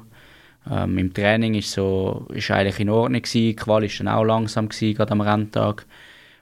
Ähm, 0.70 0.98
Im 0.98 1.14
Training 1.14 1.54
ist 1.56 1.72
so 1.72 2.28
ist 2.34 2.50
eigentlich 2.52 2.80
in 2.80 2.90
Ordnung 2.90 3.22
gewesen. 3.22 3.40
Die 3.40 3.56
Qual 3.56 3.82
war 3.82 3.90
dann 3.98 4.08
auch 4.08 4.24
langsam 4.24 4.70
gewesen, 4.70 4.96
gerade 4.96 5.12
am 5.12 5.22
Renntag. 5.22 5.86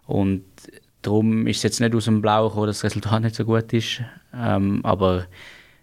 Und 0.05 0.43
darum 1.01 1.47
ist 1.47 1.57
es 1.57 1.63
jetzt 1.63 1.79
nicht 1.81 1.95
aus 1.95 2.05
dem 2.05 2.21
Blauen 2.21 2.49
gekommen, 2.49 2.67
dass 2.67 2.79
das 2.79 2.91
Resultat 2.91 3.21
nicht 3.21 3.35
so 3.35 3.45
gut 3.45 3.71
ist. 3.73 4.01
Ähm, 4.33 4.81
aber 4.83 5.27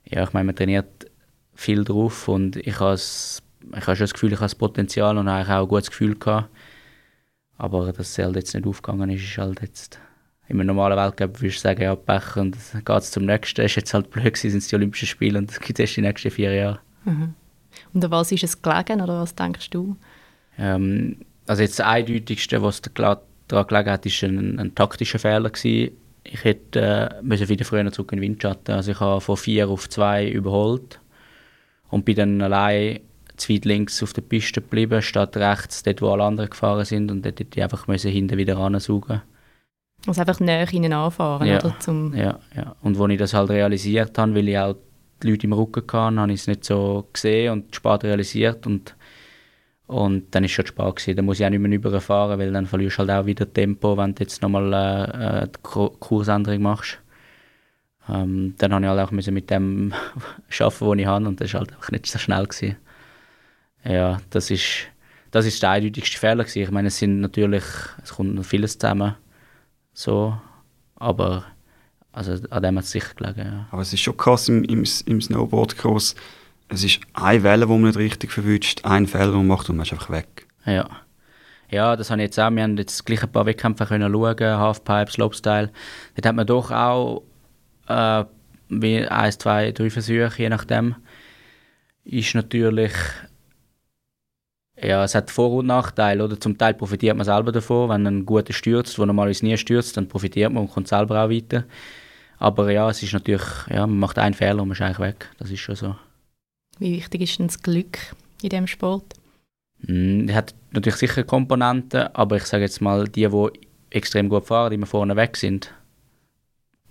ja, 0.05 0.25
ich 0.25 0.33
meine, 0.33 0.47
man 0.47 0.57
trainiert 0.57 1.11
viel 1.55 1.85
drauf 1.85 2.29
und 2.29 2.57
ich 2.57 2.81
habe 2.81 2.95
ich 2.95 3.87
habe 3.87 3.97
schon 3.97 4.05
das 4.05 4.15
Gefühl, 4.15 4.33
ich 4.33 4.39
habe 4.39 4.47
das 4.47 4.55
Potenzial 4.55 5.19
und 5.19 5.29
eigentlich 5.29 5.55
auch 5.55 5.63
ein 5.63 5.69
gutes 5.69 5.91
Gefühl 5.91 6.17
gehabt. 6.17 6.49
Aber 7.59 7.93
dass 7.93 8.11
es 8.11 8.19
halt 8.19 8.37
jetzt 8.37 8.55
nicht 8.55 8.67
aufgegangen 8.67 9.11
ist, 9.11 9.23
ist 9.23 9.37
halt 9.37 9.61
jetzt 9.61 10.01
in 10.49 10.59
einem 10.59 10.69
normalen 10.69 10.97
Weltcup 10.97 11.41
würde 11.41 11.49
ich 11.49 11.61
sagen, 11.61 11.83
ja, 11.83 11.95
Pech 11.95 12.37
und 12.37 12.57
dann 12.73 12.85
geht 12.85 12.99
es 12.99 13.11
zum 13.13 13.25
nächsten. 13.25 13.61
Es 13.61 13.67
ist 13.73 13.77
jetzt 13.77 13.95
halt 13.95 14.11
blöd 14.11 14.37
sind 14.37 14.57
es 14.57 14.69
die 14.69 14.75
Olympischen 14.75 15.07
Spiele 15.07 15.39
und 15.39 15.51
das 15.51 15.61
gibt 15.61 15.79
es 15.79 15.85
erst 15.85 15.97
die 15.97 16.01
nächsten 16.01 16.31
vier 16.31 16.55
Jahre. 16.55 16.81
Mhm. 17.05 17.35
Und 17.93 18.05
an 18.05 18.11
was 18.11 18.33
ist 18.33 18.45
es 18.45 18.63
gelegen 18.63 19.01
oder 19.01 19.21
was 19.21 19.35
denkst 19.35 19.71
du? 19.71 19.97
Ähm, 20.59 21.17
also 21.47 21.63
jetzt 21.63 21.79
das 21.79 21.87
Eindeutigste, 21.87 22.63
was 22.63 22.83
daran 22.83 23.19
gelegen 23.49 23.91
hat, 23.91 24.05
war 24.05 24.29
ein, 24.29 24.59
ein 24.59 24.75
taktischer 24.75 25.19
Fehler. 25.19 25.51
Gewesen. 25.51 25.97
Ich 26.23 26.45
hätte 26.45 26.81
äh, 26.81 27.23
müssen 27.23 27.49
wieder 27.49 27.65
früher 27.65 27.91
zurück 27.91 28.13
in 28.13 28.19
den 28.19 28.23
Windschatten. 28.23 28.75
Also 28.75 28.93
ich 28.93 29.01
habe 29.01 29.21
von 29.21 29.37
vier 29.37 29.69
auf 29.69 29.89
zwei 29.89 30.29
überholt 30.29 31.01
und 31.91 32.05
bin 32.05 32.17
dann 32.17 32.43
allein 32.43 33.01
zu 33.37 33.53
weit 33.53 33.65
links 33.65 34.03
auf 34.03 34.13
der 34.13 34.23
Piste 34.23 34.61
geblieben, 34.61 35.03
statt 35.03 35.37
rechts, 35.37 35.83
dort 35.83 36.03
wo 36.03 36.11
alle 36.11 36.25
anderen 36.25 36.51
gefahren 36.51 36.85
sind 36.85 37.11
und 37.11 37.25
dort 37.25 37.41
hätte 37.41 37.59
ich 37.59 37.63
einfach 37.63 37.87
müssen 37.89 38.11
hinten 38.11 38.37
wieder 38.37 38.59
ransaugen 38.59 39.23
Also 40.07 40.21
einfach 40.21 40.41
näher 40.41 40.67
hinten 40.67 40.93
anfahren, 40.93 41.49
ja, 41.49 41.59
oder? 41.59 41.75
Zum 41.81 42.15
ja, 42.15 42.39
ja. 42.55 42.77
Und 42.83 43.01
als 43.01 43.13
ich 43.13 43.19
das 43.19 43.35
halt 43.35 43.51
realisiert 43.51 44.17
habe, 44.19 44.35
weil 44.35 44.49
ich 44.49 44.59
auch 44.59 44.77
die 45.23 45.31
Leute 45.31 45.47
im 45.47 45.53
Rücken 45.53 45.85
hatten, 45.93 46.21
habe 46.21 46.33
ich 46.33 46.41
es 46.41 46.47
nicht 46.47 46.65
so 46.65 47.09
gesehen 47.13 47.53
und 47.53 47.75
spät 47.75 48.05
realisiert 48.05 48.67
und, 48.67 48.95
und 49.87 50.35
dann 50.35 50.45
ist 50.45 50.53
schon 50.53 50.67
spät 50.67 50.97
gewesen. 50.97 51.17
Dann 51.17 51.25
muss 51.25 51.41
ich 51.41 51.47
auch 51.47 51.51
nicht 51.51 51.61
mehr 51.61 51.73
überfahren, 51.73 52.39
weil 52.39 52.53
dann 52.53 52.67
verlierst 52.67 52.99
du 52.99 53.01
halt 53.01 53.11
auch 53.11 53.27
wieder 53.27 53.53
Tempo, 53.53 53.97
wenn 53.97 54.15
du 54.15 54.23
jetzt 54.23 54.43
nochmal 54.43 54.73
äh, 55.45 55.49
die 55.49 55.61
Kursänderung 55.63 56.63
machst. 56.63 56.99
Ähm, 58.09 58.55
dann 58.59 58.73
habe 58.73 58.85
ich 58.85 58.89
halt 58.89 59.01
auch 59.01 59.11
mit 59.11 59.51
dem 59.51 59.93
arbeiten, 60.61 60.87
was 60.87 60.99
ich 60.99 61.07
habe 61.07 61.27
und 61.27 61.41
das 61.41 61.53
war 61.53 61.61
halt 61.61 61.77
auch 61.77 61.91
nicht 61.91 62.07
so 62.07 62.19
schnell. 62.19 62.47
Gewesen. 62.47 62.77
Ja, 63.85 64.21
das 64.31 64.51
ist, 64.51 64.89
das 65.31 65.47
ist 65.47 65.63
der 65.63 65.71
eindeutigste 65.71 66.19
Fehler 66.19 66.45
gewesen. 66.45 66.63
Ich 66.63 66.71
meine, 66.71 66.89
es 66.89 66.99
sind 66.99 67.21
natürlich, 67.21 67.65
es 68.03 68.15
kommt 68.15 68.35
noch 68.35 68.45
vieles 68.45 68.79
zusammen, 68.79 69.15
so, 69.93 70.37
aber 70.97 71.45
also 72.13 72.37
an 72.51 72.63
dem 72.63 72.77
hat 72.77 72.85
es 72.85 72.91
sicher 72.91 73.15
gelegen, 73.15 73.47
ja. 73.47 73.67
Aber 73.71 73.83
es 73.83 73.93
ist 73.93 74.01
schon 74.01 74.17
krass 74.17 74.49
im, 74.49 74.65
im, 74.65 74.85
im 75.07 75.21
Snowboardcross. 75.21 76.15
Es 76.69 76.85
ist 76.85 77.01
eine 77.15 77.43
Welle, 77.43 77.67
die 77.67 77.73
man 77.73 77.83
nicht 77.83 77.99
richtig 77.99 78.33
verwünscht, 78.33 78.85
ein 78.85 79.07
Fehler, 79.07 79.33
man 79.33 79.47
macht 79.47 79.69
und 79.71 79.77
man 79.77 79.87
ist 79.87 79.93
einfach 79.93 80.11
weg. 80.11 80.47
Ja. 80.65 80.89
Ja, 81.71 81.95
das 81.95 82.11
habe 82.11 82.21
ich 82.21 82.27
jetzt 82.27 82.41
auch. 82.41 82.51
Wir 82.51 82.65
haben 82.65 82.77
jetzt 82.77 83.07
gleich 83.07 83.23
ein 83.23 83.31
paar 83.31 83.47
Wettkämpfe 83.47 83.87
können 83.87 84.13
schauen, 84.13 84.41
Halfpipe, 84.41 85.11
Slopestyle. 85.11 85.71
Dort 86.17 86.27
hat 86.27 86.35
man 86.35 86.47
doch 86.47 86.71
auch 86.73 87.23
äh, 87.87 88.25
wie 88.69 89.07
eins, 89.07 89.39
zwei, 89.39 89.71
drei 89.73 89.91
Versuche, 89.91 90.33
je 90.37 90.49
nachdem. 90.49 90.97
Ist 92.05 92.35
natürlich 92.35 92.93
ja, 94.83 95.05
es 95.05 95.15
hat 95.15 95.31
Vor- 95.31 95.53
und 95.53 95.67
Nachteile. 95.67 96.25
Oder? 96.25 96.39
Zum 96.39 96.57
Teil 96.57 96.75
profitiert 96.75 97.17
man 97.17 97.25
selber 97.25 97.53
davon. 97.53 97.89
Wenn 97.91 98.07
ein 98.07 98.27
guter 98.27 98.53
stürzt, 98.53 98.99
der 98.99 99.07
normalerweise 99.07 99.45
nie 99.45 99.57
stürzt, 99.57 99.97
dann 99.97 100.09
profitiert 100.09 100.53
man 100.53 100.65
und 100.65 100.71
kommt 100.71 100.89
selber 100.89 101.25
auch 101.25 101.31
weiter. 101.31 101.65
Aber 102.39 102.71
ja, 102.73 102.89
es 102.89 103.03
ist 103.03 103.13
natürlich, 103.13 103.45
ja, 103.69 103.87
man 103.87 103.99
macht 103.99 104.19
einen 104.19 104.35
Fehler 104.35 104.63
und 104.63 104.69
man 104.69 104.73
ist 104.73 104.81
eigentlich 104.81 104.99
weg. 104.99 105.29
Das 105.39 105.51
ist 105.51 105.61
schon 105.61 105.77
so. 105.77 105.97
Wie 106.79 106.97
wichtig 106.97 107.21
ist 107.23 107.39
denn 107.39 107.49
das 107.49 107.63
Glück 107.63 107.99
in 108.43 108.49
diesem 108.49 108.67
Sport? 108.67 109.15
Mm, 109.83 110.29
es 110.29 110.35
hat 110.35 110.55
natürlich 110.71 110.97
sicher 110.99 111.25
Komponenten, 111.25 112.09
aber 112.15 112.37
ich 112.37 112.45
sage 112.45 112.63
jetzt 112.63 112.81
mal, 112.81 113.05
die, 113.07 113.29
die 113.29 113.51
extrem 113.91 114.29
gut 114.29 114.47
fahren, 114.47 114.71
die 114.71 114.77
immer 114.77 114.87
vorne 114.87 115.17
weg 115.17 115.37
sind, 115.37 115.73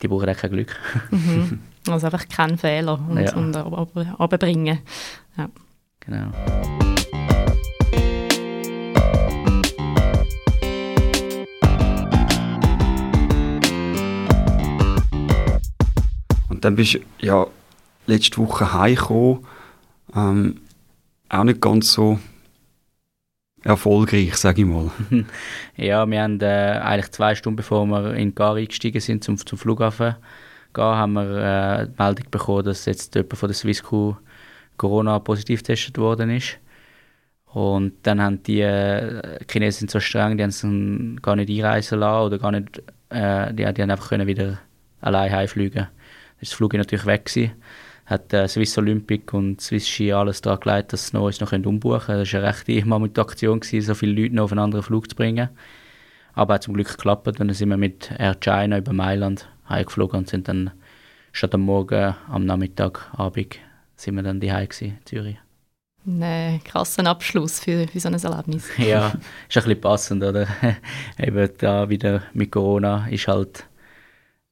die 0.01 0.07
brauchen 0.07 0.29
auch 0.29 0.37
kein 0.37 0.51
Glück. 0.51 0.75
Mhm. 1.11 1.59
Also 1.87 2.05
einfach 2.05 2.27
keinen 2.27 2.57
Fehler 2.57 2.99
und, 3.09 3.17
ja. 3.17 3.33
und 3.35 3.55
runterbringen. 3.55 4.79
Ja. 5.37 5.49
Genau. 6.01 6.98
Und 16.59 16.65
dann 16.65 16.75
bist 16.75 16.95
du 16.95 16.99
ja 17.21 17.47
letzte 18.05 18.37
Woche 18.39 18.73
heimgekommen, 18.73 19.47
ähm, 20.13 20.59
auch 21.29 21.45
nicht 21.45 21.61
ganz 21.61 21.93
so 21.93 22.19
erfolgreich, 23.63 24.35
sage 24.35 24.63
ich 24.63 24.67
mal. 24.67 24.91
ja, 25.77 26.05
wir 26.05 26.21
haben 26.21 26.41
äh, 26.41 26.81
eigentlich 26.83 27.11
zwei 27.11 27.33
Stunden 27.33 27.55
bevor 27.55 27.85
wir 27.85 28.13
in 28.13 28.35
Gar 28.35 28.55
eingestiegen 28.55 28.99
sind 28.99 29.23
zum, 29.23 29.37
zum 29.37 29.57
Flughafen 29.57 30.17
gehen, 30.73 30.83
haben 30.83 31.13
wir 31.13 31.37
äh, 31.37 31.87
die 31.87 31.93
Meldung 31.97 32.25
bekommen, 32.29 32.65
dass 32.65 32.83
jetzt 32.83 33.15
jemand 33.15 33.37
von 33.37 33.47
der 33.47 33.55
Swisscrew 33.55 34.15
Corona 34.75 35.17
positiv 35.19 35.61
getestet 35.61 35.97
worden 35.97 36.29
ist. 36.29 36.57
Und 37.53 37.93
dann 38.03 38.21
haben 38.21 38.43
die 38.43 38.59
äh, 38.59 39.39
Chinesen 39.49 39.87
so 39.87 40.01
streng, 40.01 40.35
die 40.35 40.43
haben 40.43 40.51
sie 40.51 41.15
gar 41.21 41.37
nicht 41.37 41.49
einreisen 41.49 41.99
lassen 41.99 42.25
oder 42.25 42.37
gar 42.37 42.51
nicht, 42.51 42.83
äh, 43.11 43.53
die, 43.53 43.73
die 43.73 43.81
haben 43.81 43.91
einfach 43.91 44.09
können 44.09 44.27
wieder 44.27 44.59
allein 44.99 45.31
heimfliegen. 45.31 45.87
Ist 46.41 46.51
das 46.51 46.57
Flug 46.57 46.73
natürlich 46.73 47.05
weg 47.05 47.25
gewesen. 47.25 47.51
Hat 48.05 48.33
äh, 48.33 48.47
Swiss 48.47 48.77
Olympic 48.77 49.33
und 49.33 49.61
Swiss 49.61 49.87
Ski 49.87 50.11
alles 50.13 50.41
daran 50.41 50.59
gelegt, 50.59 50.93
dass 50.93 51.13
noch 51.13 51.25
uns 51.25 51.39
noch 51.39 51.51
umbuchen 51.51 51.99
können. 51.99 52.19
Das 52.19 52.33
war 52.33 52.39
eine 52.39 52.49
rechte 52.49 52.85
Mammutaktion, 52.85 53.59
gewesen, 53.59 53.85
so 53.85 53.93
viele 53.93 54.21
Leute 54.21 54.35
noch 54.35 54.45
auf 54.45 54.51
einen 54.51 54.59
anderen 54.59 54.83
Flug 54.83 55.09
zu 55.09 55.15
bringen. 55.15 55.49
Aber 56.33 56.55
hat 56.55 56.63
zum 56.63 56.73
Glück 56.73 56.89
geklappt. 56.89 57.27
Und 57.27 57.39
dann 57.39 57.53
sind 57.53 57.69
wir 57.69 57.77
mit 57.77 58.11
Air 58.17 58.35
China 58.35 58.77
über 58.77 58.93
Mailand 58.93 59.47
heimgeflogen 59.67 60.19
und 60.19 60.29
sind 60.29 60.47
dann 60.47 60.71
statt 61.31 61.53
am 61.53 61.61
Morgen, 61.61 62.15
am 62.27 62.45
Nachmittag, 62.45 63.09
Abend, 63.13 63.57
sind 63.95 64.15
wir 64.15 64.23
dann 64.23 64.39
daheim 64.39 64.69
in 64.79 64.97
Zürich. 65.05 65.37
Ein 66.07 66.61
krasser 66.63 67.05
Abschluss 67.05 67.59
für, 67.59 67.87
für 67.87 67.99
so 67.99 68.07
ein 68.07 68.15
Erlebnis. 68.15 68.67
ja, 68.77 69.09
ist 69.09 69.17
ein 69.17 69.19
bisschen 69.47 69.81
passend, 69.81 70.23
oder? 70.23 70.47
Eben 71.19 71.49
da 71.57 71.89
wieder 71.89 72.23
mit 72.33 72.51
Corona 72.51 73.07
ist 73.09 73.27
halt, 73.27 73.65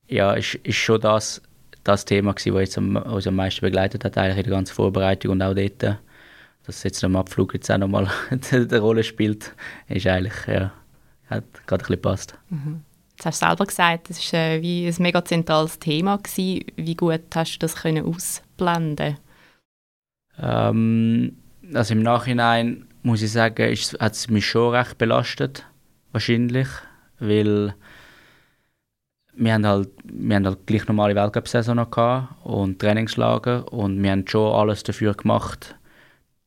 ja, 0.08 0.34
ist, 0.34 0.56
ist 0.56 0.76
schon 0.76 1.02
das, 1.02 1.42
das 1.88 2.06
Thema 2.06 2.34
gewesen, 2.34 2.54
was 2.54 2.62
jetzt 2.62 2.78
am, 2.78 2.96
uns 2.96 3.28
am 3.28 3.36
meisten 3.36 3.62
begleitet 3.62 4.04
hat, 4.04 4.18
eigentlich 4.18 4.38
in 4.38 4.44
der 4.44 4.54
ganzen 4.54 4.74
Vorbereitung 4.74 5.32
und 5.32 5.42
auch 5.42 5.54
dort, 5.54 5.98
dass 6.66 6.84
jetzt 6.84 7.04
am 7.04 7.16
Abflug 7.16 7.54
jetzt 7.54 7.72
auch 7.72 7.78
nochmal 7.78 8.10
eine 8.52 8.80
Rolle 8.80 9.04
spielt, 9.04 9.54
ist 9.88 10.08
eigentlich, 10.08 10.48
ja, 10.48 10.72
hat 11.30 11.44
gerade 11.66 11.84
ein 11.84 11.88
bisschen 11.88 11.96
gepasst. 11.96 12.38
Mhm. 12.50 12.82
Jetzt 13.18 13.26
hast 13.26 13.42
du 13.42 13.48
selber 13.48 13.66
gesagt, 13.66 14.10
es 14.12 14.34
war 14.34 14.40
äh, 14.40 14.62
wie 14.62 14.86
ein 14.86 14.96
mega 15.00 15.26
zentrales 15.26 15.80
Thema. 15.80 16.18
Gewesen. 16.18 16.66
Wie 16.76 16.96
gut 16.96 17.22
hast 17.34 17.56
du 17.56 17.60
das 17.60 17.76
können 17.76 18.06
ausblenden 18.06 19.18
ähm, 20.40 21.36
Also 21.74 21.94
im 21.94 22.04
Nachhinein 22.04 22.86
muss 23.02 23.24
ich 23.24 23.32
sagen, 23.32 23.76
hat 24.00 24.14
es 24.14 24.30
mich 24.30 24.46
schon 24.46 24.76
recht 24.76 25.00
belastet, 25.00 25.66
wahrscheinlich, 26.12 26.68
weil 27.20 27.74
wir 29.38 29.54
haben 29.54 29.66
halt, 29.66 29.90
wir 30.04 30.36
haben 30.36 30.46
halt 30.46 30.66
gleich 30.66 30.88
normale 30.88 31.16
Weltcup-Saison 31.16 31.86
und 32.44 32.80
Trainingslager 32.80 33.72
und 33.72 34.02
wir 34.02 34.12
haben 34.12 34.28
schon 34.28 34.54
alles 34.54 34.84
dafür 34.84 35.14
gemacht, 35.14 35.76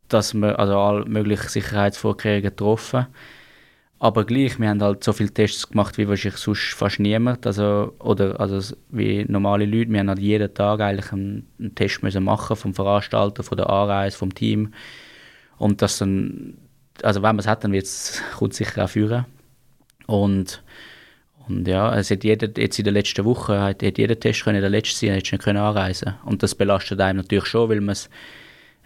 dass 0.09 0.35
wir 0.35 0.59
also 0.59 0.78
alle 0.78 1.04
möglichen 1.06 1.49
Sicherheitsvorkehrungen 1.49 2.42
getroffen 2.42 3.06
aber 4.02 4.25
gleich, 4.25 4.59
wir 4.59 4.70
haben 4.70 4.82
halt 4.82 5.04
so 5.04 5.12
viele 5.12 5.30
Tests 5.30 5.68
gemacht, 5.68 5.99
wie 5.99 6.09
wahrscheinlich 6.09 6.40
sonst 6.40 6.73
fast 6.73 7.00
niemand. 7.00 7.47
Also, 7.47 7.94
oder 7.99 8.40
also 8.40 8.75
wie 8.88 9.26
normale 9.26 9.66
Leute. 9.66 9.90
Wir 9.90 10.00
haben 10.00 10.09
halt 10.09 10.20
jeden 10.20 10.54
Tag 10.54 10.80
eigentlich 10.80 11.12
einen, 11.12 11.47
einen 11.59 11.75
Test 11.75 12.02
müssen 12.02 12.25
machen 12.25 12.56
vom 12.56 12.73
Veranstalter, 12.73 13.42
von 13.42 13.59
der 13.59 13.68
Anreise, 13.68 14.16
vom 14.16 14.35
Team. 14.35 14.73
Und 15.59 15.82
das 15.82 15.99
dann, 15.99 16.56
also 17.02 17.20
wenn 17.20 17.37
man 17.37 17.40
es 17.40 17.47
hat, 17.47 17.62
dann 17.62 17.73
kommt 17.73 18.52
es 18.52 18.56
sicher 18.56 18.85
auch 18.85 18.88
führen. 18.88 19.26
Und, 20.06 20.62
und 21.50 21.66
ja, 21.66 21.95
es 21.97 22.11
hat 22.11 22.23
jeder, 22.23 22.49
jetzt 22.57 22.78
in 22.78 22.85
der 22.85 22.92
letzten 22.92 23.25
Woche 23.25 23.61
hat, 23.61 23.83
hat 23.83 23.99
jeder 23.99 24.19
Test 24.19 24.45
können 24.45 24.61
der 24.61 24.71
letzte 24.71 24.97
sein, 24.97 25.14
hätte 25.14 25.35
nicht 25.35 25.42
können 25.42 25.59
anreisen. 25.59 26.14
Und 26.25 26.42
das 26.42 26.54
belastet 26.54 27.00
einem 27.00 27.19
natürlich 27.19 27.47
schon, 27.47 27.69
weil 27.69 27.80
man 27.80 27.92
es 27.92 28.09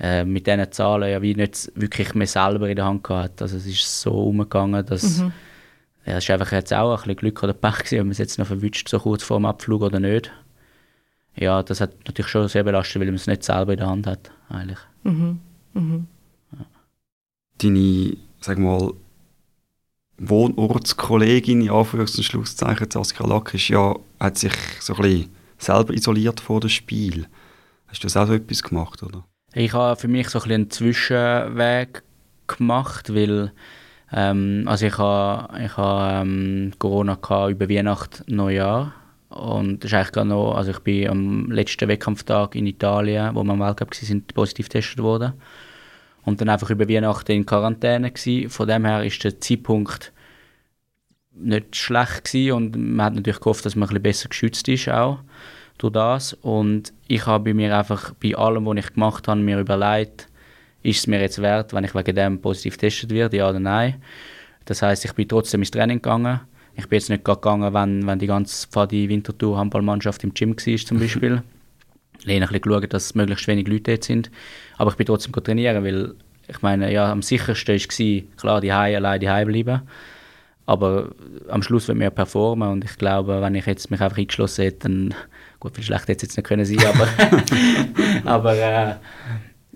äh, 0.01 0.25
mit 0.25 0.47
diesen 0.47 0.73
Zahlen 0.73 1.11
ja 1.11 1.21
wie 1.21 1.35
nicht 1.35 1.71
wirklich 1.75 2.15
mehr 2.15 2.27
selber 2.27 2.69
in 2.69 2.77
der 2.77 2.87
Hand 2.87 3.05
gehabt. 3.05 3.43
Also 3.43 3.59
es 3.59 3.67
ist 3.67 4.01
so 4.01 4.29
umgegangen, 4.29 4.85
dass 4.87 5.19
mhm. 5.19 5.33
ja, 6.07 6.17
es 6.17 6.25
ist 6.25 6.31
einfach 6.31 6.53
jetzt 6.53 6.73
auch 6.73 6.93
ein 6.93 6.97
bisschen 6.97 7.17
Glück 7.17 7.43
oder 7.43 7.53
Pech 7.53 7.79
gewesen, 7.79 8.01
ob 8.01 8.05
man 8.07 8.13
es 8.13 8.19
jetzt 8.19 8.39
noch 8.39 8.47
verwünscht, 8.47 8.89
so 8.89 8.99
kurz 8.99 9.23
vor 9.23 9.39
dem 9.39 9.45
Abflug 9.45 9.83
oder 9.83 10.01
nicht. 10.01 10.33
Ja, 11.37 11.63
das 11.63 11.81
hat 11.81 11.93
natürlich 12.07 12.31
schon 12.31 12.49
sehr 12.49 12.65
belastet, 12.65 13.01
weil 13.01 13.07
man 13.07 13.17
es 13.17 13.27
nicht 13.27 13.43
selber 13.43 13.73
in 13.73 13.79
der 13.79 13.89
Hand 13.89 14.07
hat, 14.07 14.31
eigentlich. 14.49 14.79
Mhm. 15.03 15.41
Mhm. 15.75 16.07
Ja. 16.53 16.67
Deine, 17.59 18.17
sag 18.41 18.59
mal, 18.59 18.93
Wohnortskollegin, 20.19 21.63
in 21.63 21.71
Anführungs- 21.71 22.17
und 22.17 22.25
Schlusszeichen, 22.25 22.91
Saskia 22.91 23.27
Lack, 23.27 23.55
ist 23.55 23.69
ja, 23.69 23.95
hat 24.21 24.39
sich 24.39 24.53
so 24.81 24.95
ein 24.95 25.03
bisschen 25.03 25.31
selber 25.59 25.95
isoliert 25.95 26.41
vor 26.41 26.61
dem 26.61 26.71
Spiel. 26.71 27.27
Hast 27.89 28.03
du 28.03 28.07
das 28.07 28.17
auch 28.17 28.27
so 28.27 28.35
etwas 28.35 28.63
gemacht, 28.63 29.03
oder? 29.03 29.25
Ich 29.55 29.73
habe 29.73 29.97
für 29.97 30.09
mich 30.09 30.29
so 30.29 30.41
ein 30.41 30.51
einen 30.51 30.71
Zwischenweg 30.71 32.03
gemacht, 32.47 33.15
weil 33.15 33.53
ähm, 34.13 34.65
also 34.67 34.87
ich 34.87 34.99
habe 34.99 35.63
ich 35.65 35.77
habe 35.77 36.23
ähm, 36.23 36.73
Corona 36.79 37.19
über 37.49 37.69
Weihnachten 37.69 38.35
Neujahr 38.35 38.95
und 39.29 39.83
das 39.83 39.93
ist 39.93 39.95
eigentlich 39.95 40.25
noch, 40.25 40.55
also 40.55 40.73
ich 40.73 40.81
bin 40.81 41.09
am 41.09 41.51
letzten 41.51 41.89
Wettkampftag 41.89 42.55
in 42.55 42.67
Italien, 42.67 43.35
wo 43.35 43.43
wir 43.43 43.53
am 43.53 43.61
Weltcup 43.61 43.91
waren, 43.91 44.25
positiv 44.35 44.69
getestet 44.69 44.99
worden 44.99 45.35
und 46.25 46.41
dann 46.41 46.49
einfach 46.49 46.71
über 46.71 46.89
Weihnachten 46.89 47.33
in 47.33 47.47
Quarantäne 47.47 48.11
gewesen. 48.11 48.51
Von 48.51 48.69
dem 48.69 48.85
her 48.85 49.05
ist 49.05 49.23
der 49.25 49.41
Zeitpunkt 49.41 50.13
nicht 51.33 51.77
schlecht 51.77 52.25
gewesen 52.25 52.53
und 52.53 52.77
man 52.77 53.07
hat 53.07 53.15
natürlich 53.15 53.41
gehofft, 53.41 53.67
dass 53.67 53.77
man 53.77 53.89
ein 53.89 53.89
bisschen 53.89 54.03
besser 54.03 54.29
geschützt 54.29 54.69
ist 54.69 54.89
auch 54.89 55.19
durch 55.79 55.93
das. 55.93 56.35
Und 56.35 56.93
ich 57.09 57.27
habe 57.27 57.55
mir 57.55 57.77
einfach 57.77 58.15
bei 58.15 58.35
allem, 58.37 58.67
was 58.67 58.77
ich 58.79 58.93
gemacht 58.93 59.29
habe, 59.29 59.41
mir 59.41 59.59
überlegt, 59.59 60.29
ist 60.83 61.01
es 61.01 61.07
mir 61.07 61.21
jetzt 61.21 61.41
wert, 61.43 61.73
wenn 61.73 61.85
ich 61.85 61.95
wegen 61.95 62.15
dem 62.15 62.41
positiv 62.41 62.75
getestet 62.75 63.11
werde, 63.11 63.39
ja 63.39 63.49
oder 63.49 63.61
nein. 63.61 63.97
Das 64.67 64.83
heißt, 64.83 65.05
ich 65.05 65.13
bin 65.13 65.29
trotzdem 65.29 65.63
ins 65.63 65.71
Training 65.71 66.01
gegangen. 66.01 66.41
Ich 66.77 66.89
bin 66.89 66.99
jetzt 66.99 67.09
nicht 67.09 67.25
gegangen, 67.25 67.73
wenn, 67.73 68.07
wenn 68.07 68.19
die 68.19 68.27
ganze 68.27 68.67
Pfadi 68.69 69.09
Winterthur 69.09 69.57
Handballmannschaft 69.57 70.25
im 70.25 70.35
Gym 70.35 70.57
war 70.57 70.77
zum 70.79 70.99
Beispiel. 70.99 71.43
Ein 72.27 72.41
bisschen 72.41 72.61
geschaut, 72.61 72.93
dass 72.93 73.15
möglichst 73.15 73.47
wenig 73.47 73.69
Leute 73.69 73.93
dort 73.93 74.05
sind. 74.05 74.31
Aber 74.79 74.91
ich 74.91 74.97
bin 74.97 75.07
trotzdem 75.07 75.33
trainieren, 75.33 75.85
weil 75.85 76.15
ich 76.49 76.63
meine, 76.63 76.93
ja, 76.93 77.11
am 77.11 77.23
sichersten 77.23 77.77
war, 77.77 78.37
klar, 78.37 78.61
die 78.61 78.73
Hause 78.73 78.97
allein 78.97 79.21
die 79.21 79.27
bleiben. 79.27 79.83
Aber 80.67 81.11
am 81.49 81.63
Schluss 81.63 81.89
wird 81.89 81.99
wir 81.99 82.11
performen 82.11 82.71
und 82.71 82.85
ich 82.85 82.97
glaube, 82.97 83.43
wenn 83.43 83.55
ich 83.55 83.67
jetzt 83.67 83.91
mich 83.91 84.01
einfach 84.01 84.17
eingeschlossen 84.17 84.63
hätte, 84.63 84.89
dann 84.89 85.15
Gut, 85.65 85.77
viel 85.77 85.85
schlechter 85.85 86.13
hätte 86.13 86.27
es 86.27 86.35
jetzt 86.35 86.37
nicht 86.37 86.47
können 86.47 86.67
sein, 86.67 86.79
aber, 86.85 87.09
aber 88.31 88.55
äh, 88.55 88.95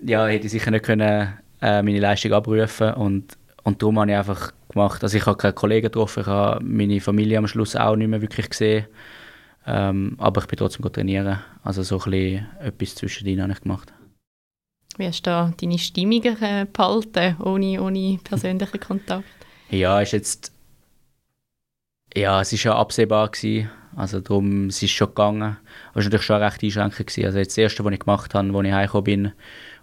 ja, 0.05 0.27
hätte 0.27 0.45
ich 0.45 0.51
sicher 0.51 0.69
nicht 0.69 0.85
können, 0.85 1.33
äh, 1.63 1.81
meine 1.81 1.99
Leistung 1.99 2.31
abrufen 2.31 2.93
und, 2.93 3.35
und 3.63 3.81
darum 3.81 3.99
habe 3.99 4.11
ich 4.11 4.17
einfach 4.17 4.53
gemacht, 4.71 5.01
also 5.01 5.17
ich 5.17 5.25
habe 5.25 5.35
keine 5.35 5.53
Kollegen 5.53 5.85
getroffen, 5.85 6.19
ich 6.21 6.27
habe 6.27 6.63
meine 6.63 7.01
Familie 7.01 7.39
am 7.39 7.47
Schluss 7.47 7.75
auch 7.75 7.95
nicht 7.95 8.07
mehr 8.07 8.21
wirklich 8.21 8.51
gesehen, 8.51 8.85
ähm, 9.65 10.15
aber 10.17 10.41
ich 10.41 10.47
bin 10.47 10.57
trotzdem 10.57 10.91
trainieren, 10.91 11.39
also 11.63 11.83
so 11.83 11.99
ein 11.99 12.11
bisschen 12.11 12.47
etwas 12.59 12.95
zwischendrin 12.95 13.41
habe 13.41 13.53
ich 13.53 13.61
gemacht. 13.61 13.93
Wie 14.97 15.07
hast 15.07 15.25
du 15.25 15.53
deine 15.59 15.77
Stimmung 15.77 16.23
äh, 16.23 16.65
behalten, 16.71 17.37
ohne, 17.43 17.81
ohne 17.81 18.19
persönlichen 18.23 18.79
Kontakt? 18.87 19.25
Ja, 19.69 20.01
ist 20.01 20.13
jetzt 20.13 20.51
ja, 22.15 22.41
es 22.41 22.51
war 22.51 22.73
ja 22.73 22.79
absehbar 22.79 23.29
gewesen. 23.29 23.69
Also 23.95 24.19
darum, 24.19 24.67
es 24.67 24.81
ist 24.81 24.91
schon 24.91 25.09
gegangen. 25.09 25.41
Aber 25.43 25.57
es 25.93 25.95
war 25.95 26.03
natürlich 26.03 26.25
schon 26.25 26.41
recht 26.41 26.63
einschränkend. 26.63 27.07
Gewesen. 27.07 27.25
Also 27.25 27.37
jetzt 27.39 27.51
das 27.51 27.57
Erste, 27.57 27.85
was 27.85 27.93
ich 27.93 27.99
gemacht 27.99 28.33
habe, 28.33 28.57
als 28.57 28.67
ich 28.67 28.73
heimgekommen 28.73 29.03
bin 29.03 29.25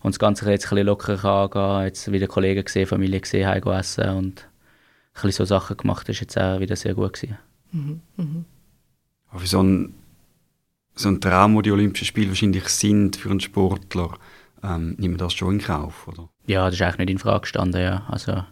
und 0.02 0.14
das 0.14 0.18
Ganze 0.18 0.50
jetzt 0.50 0.66
ein 0.66 0.71
bisschen 0.71 0.87
lockerer 0.87 1.52
angehen, 1.54 1.87
jetzt 1.87 2.11
wieder 2.12 2.26
Kollegen 2.26 2.64
gesehen, 2.64 2.87
Familie 2.87 3.21
gesehen, 3.21 3.49
heim 3.49 3.62
essen 3.62 4.09
und 4.11 4.40
ein 4.42 5.23
bisschen 5.23 5.33
so 5.33 5.45
Sachen 5.45 5.76
gemacht, 5.76 6.09
das 6.09 6.16
war 6.16 6.23
jetzt 6.23 6.38
auch 6.38 6.61
wieder 6.61 6.76
sehr 6.76 6.95
gut. 6.95 7.14
Gewesen. 7.14 7.38
Mhm. 7.73 8.00
Mhm. 8.16 8.45
Aber 9.28 9.40
für 9.40 9.47
so 9.47 9.62
ein, 9.62 9.95
so 10.95 11.09
ein 11.09 11.21
Traum, 11.21 11.54
wo 11.54 11.62
die 11.62 11.73
Olympischen 11.73 12.06
Spiele 12.06 12.28
wahrscheinlich 12.28 12.68
sind 12.68 13.16
für 13.16 13.30
einen 13.30 13.40
Sportler, 13.40 14.18
ähm, 14.62 14.97
nimmt 14.99 15.14
man 15.14 15.18
das 15.18 15.35
schon 15.35 15.54
in 15.54 15.61
Kauf, 15.61 16.09
oder? 16.09 16.28
Ja, 16.47 16.66
das 16.66 16.75
ist 16.75 16.83
eigentlich 16.83 16.99
nicht 16.99 17.11
in 17.11 17.18
Frage 17.18 17.42
gestanden, 17.42 17.80
ja. 17.80 18.06
Also, 18.09 18.45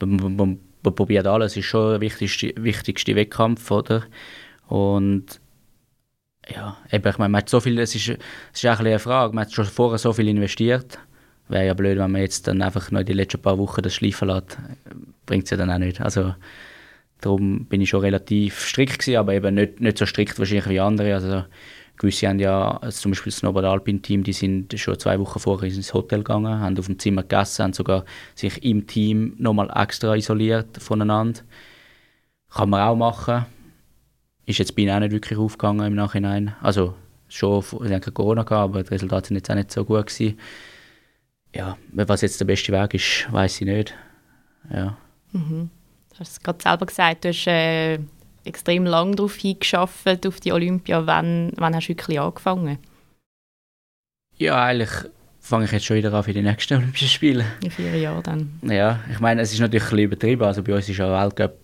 man 0.00 0.58
probiert 0.82 1.26
alles, 1.26 1.56
ist 1.56 1.66
schon 1.66 1.90
der 1.90 2.00
wichtigste, 2.00 2.52
wichtigste 2.56 3.14
Wettkampf, 3.14 3.70
oder? 3.70 4.04
Und 4.66 5.40
ja, 6.48 6.76
eben, 6.90 7.08
ich 7.08 7.18
meine, 7.18 7.28
man 7.30 7.42
hat 7.42 7.48
so 7.48 7.60
viel, 7.60 7.78
es 7.78 7.94
ist, 7.94 8.08
es 8.08 8.64
ist 8.64 8.64
eine 8.64 8.98
Frage, 8.98 9.34
man 9.34 9.44
hat 9.44 9.52
schon 9.52 9.64
vorher 9.64 9.98
so 9.98 10.12
viel 10.12 10.28
investiert. 10.28 10.98
Wäre 11.48 11.66
ja 11.66 11.74
blöd, 11.74 11.98
wenn 11.98 12.10
man 12.10 12.20
jetzt 12.20 12.46
dann 12.48 12.62
einfach 12.62 12.90
noch 12.90 13.02
die 13.02 13.12
letzten 13.12 13.40
paar 13.40 13.58
Wochen 13.58 13.82
das 13.82 13.94
schleifen 13.94 14.28
lässt. 14.28 14.58
Bringt 15.26 15.44
es 15.44 15.50
ja 15.50 15.56
dann 15.56 15.70
auch 15.70 15.78
nicht. 15.78 16.00
Also, 16.00 16.34
darum 17.22 17.64
bin 17.66 17.80
ich 17.80 17.88
schon 17.88 18.00
relativ 18.00 18.60
strikt 18.60 18.98
gewesen, 18.98 19.16
aber 19.16 19.34
eben 19.34 19.54
nicht, 19.54 19.80
nicht 19.80 19.98
so 19.98 20.06
strikt 20.06 20.38
wahrscheinlich 20.38 20.68
wie 20.68 20.80
andere. 20.80 21.14
Also, 21.14 21.44
gewisse 21.96 22.28
haben 22.28 22.38
ja, 22.38 22.76
also 22.78 23.00
zum 23.00 23.12
Beispiel 23.12 23.30
das 23.30 23.38
Snowboard 23.38 23.64
Alpine 23.64 24.02
Team, 24.02 24.22
die 24.22 24.32
sind 24.32 24.78
schon 24.78 24.98
zwei 24.98 25.18
Wochen 25.18 25.38
vorher 25.38 25.68
ins 25.68 25.94
Hotel 25.94 26.18
gegangen, 26.18 26.60
haben 26.60 26.78
auf 26.78 26.86
dem 26.86 26.98
Zimmer 26.98 27.22
gegessen, 27.22 27.64
haben 27.64 27.72
sogar 27.72 28.04
sich 28.34 28.62
im 28.64 28.86
Team 28.86 29.34
nochmal 29.38 29.70
extra 29.74 30.14
isoliert 30.16 30.82
voneinander. 30.82 31.40
Kann 32.50 32.68
man 32.68 32.82
auch 32.82 32.96
machen 32.96 33.46
ist 34.46 34.58
jetzt 34.58 34.74
bei 34.74 34.82
ihnen 34.82 34.94
auch 34.94 35.00
nicht 35.00 35.12
wirklich 35.12 35.38
aufgegangen 35.38 35.86
im 35.86 35.94
Nachhinein. 35.94 36.54
Also 36.60 36.94
schon, 37.28 37.60
ich 37.60 37.88
denke, 37.88 38.12
Corona 38.12 38.42
gehabt, 38.42 38.70
aber 38.70 38.82
die 38.82 38.90
Resultate 38.90 39.28
sind 39.28 39.36
jetzt 39.36 39.50
auch 39.50 39.54
nicht 39.54 39.70
so 39.70 39.84
gut 39.84 40.06
gewesen. 40.06 40.38
Ja, 41.54 41.76
was 41.92 42.22
jetzt 42.22 42.40
der 42.40 42.46
beste 42.46 42.72
Weg 42.72 42.94
ist, 42.94 43.32
weiß 43.32 43.60
ich 43.60 43.66
nicht. 43.66 43.94
Ja. 44.72 44.96
Mhm. 45.32 45.70
Du 46.12 46.20
hast 46.20 46.32
es 46.32 46.40
gerade 46.40 46.62
selber 46.62 46.86
gesagt, 46.86 47.24
du 47.24 47.28
hast 47.30 47.46
äh, 47.46 47.98
extrem 48.44 48.84
lange 48.84 49.16
darauf 49.16 49.34
hingeschafft, 49.36 50.26
auf 50.26 50.40
die 50.40 50.52
Olympia. 50.52 51.06
Wann, 51.06 51.52
wann 51.56 51.74
hast 51.74 51.86
du 51.86 51.90
wirklich 51.90 52.20
angefangen? 52.20 52.78
Ja, 54.36 54.62
eigentlich 54.62 54.90
fange 55.40 55.64
ich 55.64 55.72
jetzt 55.72 55.86
schon 55.86 55.96
wieder 55.96 56.12
an 56.12 56.22
für 56.22 56.34
die 56.34 56.42
nächsten 56.42 56.74
Olympischen 56.78 57.08
Spiele. 57.08 57.46
In 57.62 57.70
vier 57.70 57.96
Jahren 57.96 58.22
dann. 58.22 58.60
Ja, 58.70 59.00
ich 59.10 59.20
meine, 59.20 59.40
es 59.40 59.52
ist 59.52 59.60
natürlich 59.60 59.84
ein 59.84 59.88
bisschen 59.88 60.04
übertrieben. 60.04 60.42
Also 60.42 60.62
bei 60.62 60.74
uns 60.74 60.88
ist 60.88 61.00
auch 61.00 61.18
Weltcup 61.18 61.56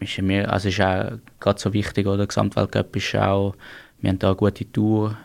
ist 0.00 0.18
mir, 0.20 0.50
also 0.52 0.68
ist 0.68 0.80
auch 0.80 1.18
gerade 1.38 1.60
so 1.60 1.72
wichtig, 1.72 2.06
oder? 2.06 2.18
Der 2.18 2.26
Gesamtweltcup 2.26 2.96
ist 2.96 3.14
auch, 3.14 3.54
wir 4.00 4.10
haben 4.10 4.18
da 4.18 4.28
eine 4.28 4.36
gute 4.36 4.70
Tour, 4.72 5.16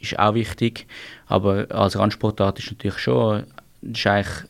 ist 0.00 0.18
auch 0.18 0.34
wichtig. 0.34 0.86
Aber 1.26 1.66
als 1.70 1.98
Randsportart 1.98 2.58
ist 2.58 2.70
natürlich 2.70 2.98
schon, 2.98 3.44
ist 3.80 4.06
eigentlich, 4.06 4.44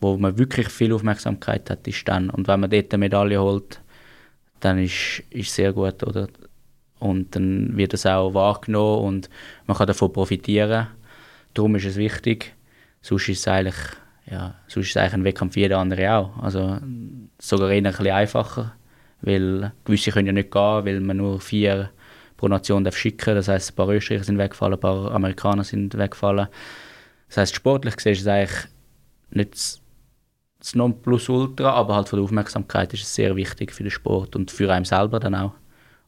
wo 0.00 0.16
man 0.16 0.38
wirklich 0.38 0.68
viel 0.68 0.92
Aufmerksamkeit 0.92 1.70
hat, 1.70 1.86
ist 1.88 2.06
dann. 2.06 2.30
Und 2.30 2.48
wenn 2.48 2.60
man 2.60 2.70
dort 2.70 2.92
eine 2.92 2.98
Medaille 2.98 3.40
holt, 3.40 3.80
dann 4.60 4.78
ist 4.78 5.22
es 5.30 5.54
sehr 5.54 5.72
gut, 5.72 6.02
oder? 6.02 6.28
Und 6.98 7.36
dann 7.36 7.76
wird 7.76 7.94
es 7.94 8.06
auch 8.06 8.32
wahrgenommen 8.34 9.04
und 9.04 9.30
man 9.66 9.76
kann 9.76 9.86
davon 9.86 10.12
profitieren. 10.12 10.88
Darum 11.54 11.76
ist 11.76 11.84
es 11.84 11.96
wichtig. 11.96 12.54
Sonst 13.02 13.28
ist 13.28 13.40
es 13.40 13.48
eigentlich, 13.48 13.76
ja, 14.30 14.54
sonst 14.66 14.88
ist 14.88 14.96
eigentlich 14.96 15.14
ein 15.14 15.24
Wettkampf 15.24 15.56
wie 15.56 15.60
jeder 15.60 15.78
andere 15.78 16.12
auch. 16.12 16.38
Also 16.42 16.78
sogar 17.38 17.68
ein 17.68 17.82
bisschen 17.82 18.08
einfacher, 18.08 18.74
weil 19.20 19.72
gewisse 19.84 20.10
können 20.10 20.26
ja 20.26 20.32
nicht 20.32 20.50
gehen, 20.50 20.84
weil 20.84 21.00
man 21.00 21.18
nur 21.18 21.40
vier 21.40 21.90
pro 22.36 22.48
Nation 22.48 22.84
darf 22.84 22.96
schicken. 22.96 23.34
Das 23.34 23.48
heißt, 23.48 23.72
ein 23.72 23.76
paar 23.76 23.88
Österreicher 23.88 24.24
sind 24.24 24.38
weggefallen, 24.38 24.74
ein 24.74 24.80
paar 24.80 25.12
Amerikaner 25.12 25.64
sind 25.64 25.96
weggefallen. 25.96 26.48
Das 27.28 27.36
heißt, 27.38 27.54
sportlich 27.54 27.96
gesehen 27.96 28.12
ist 28.12 28.20
es 28.22 28.26
eigentlich 28.26 28.66
nicht 29.30 29.80
das 30.66 30.74
Nonplusultra, 30.74 31.70
aber 31.70 31.94
halt 31.94 32.08
von 32.08 32.18
der 32.18 32.24
Aufmerksamkeit 32.24 32.92
ist 32.92 33.02
es 33.02 33.14
sehr 33.14 33.36
wichtig 33.36 33.72
für 33.72 33.84
den 33.84 33.90
Sport 33.90 34.34
und 34.34 34.50
für 34.50 34.72
einen 34.72 34.84
selber 34.84 35.20
dann 35.20 35.34
auch. 35.34 35.52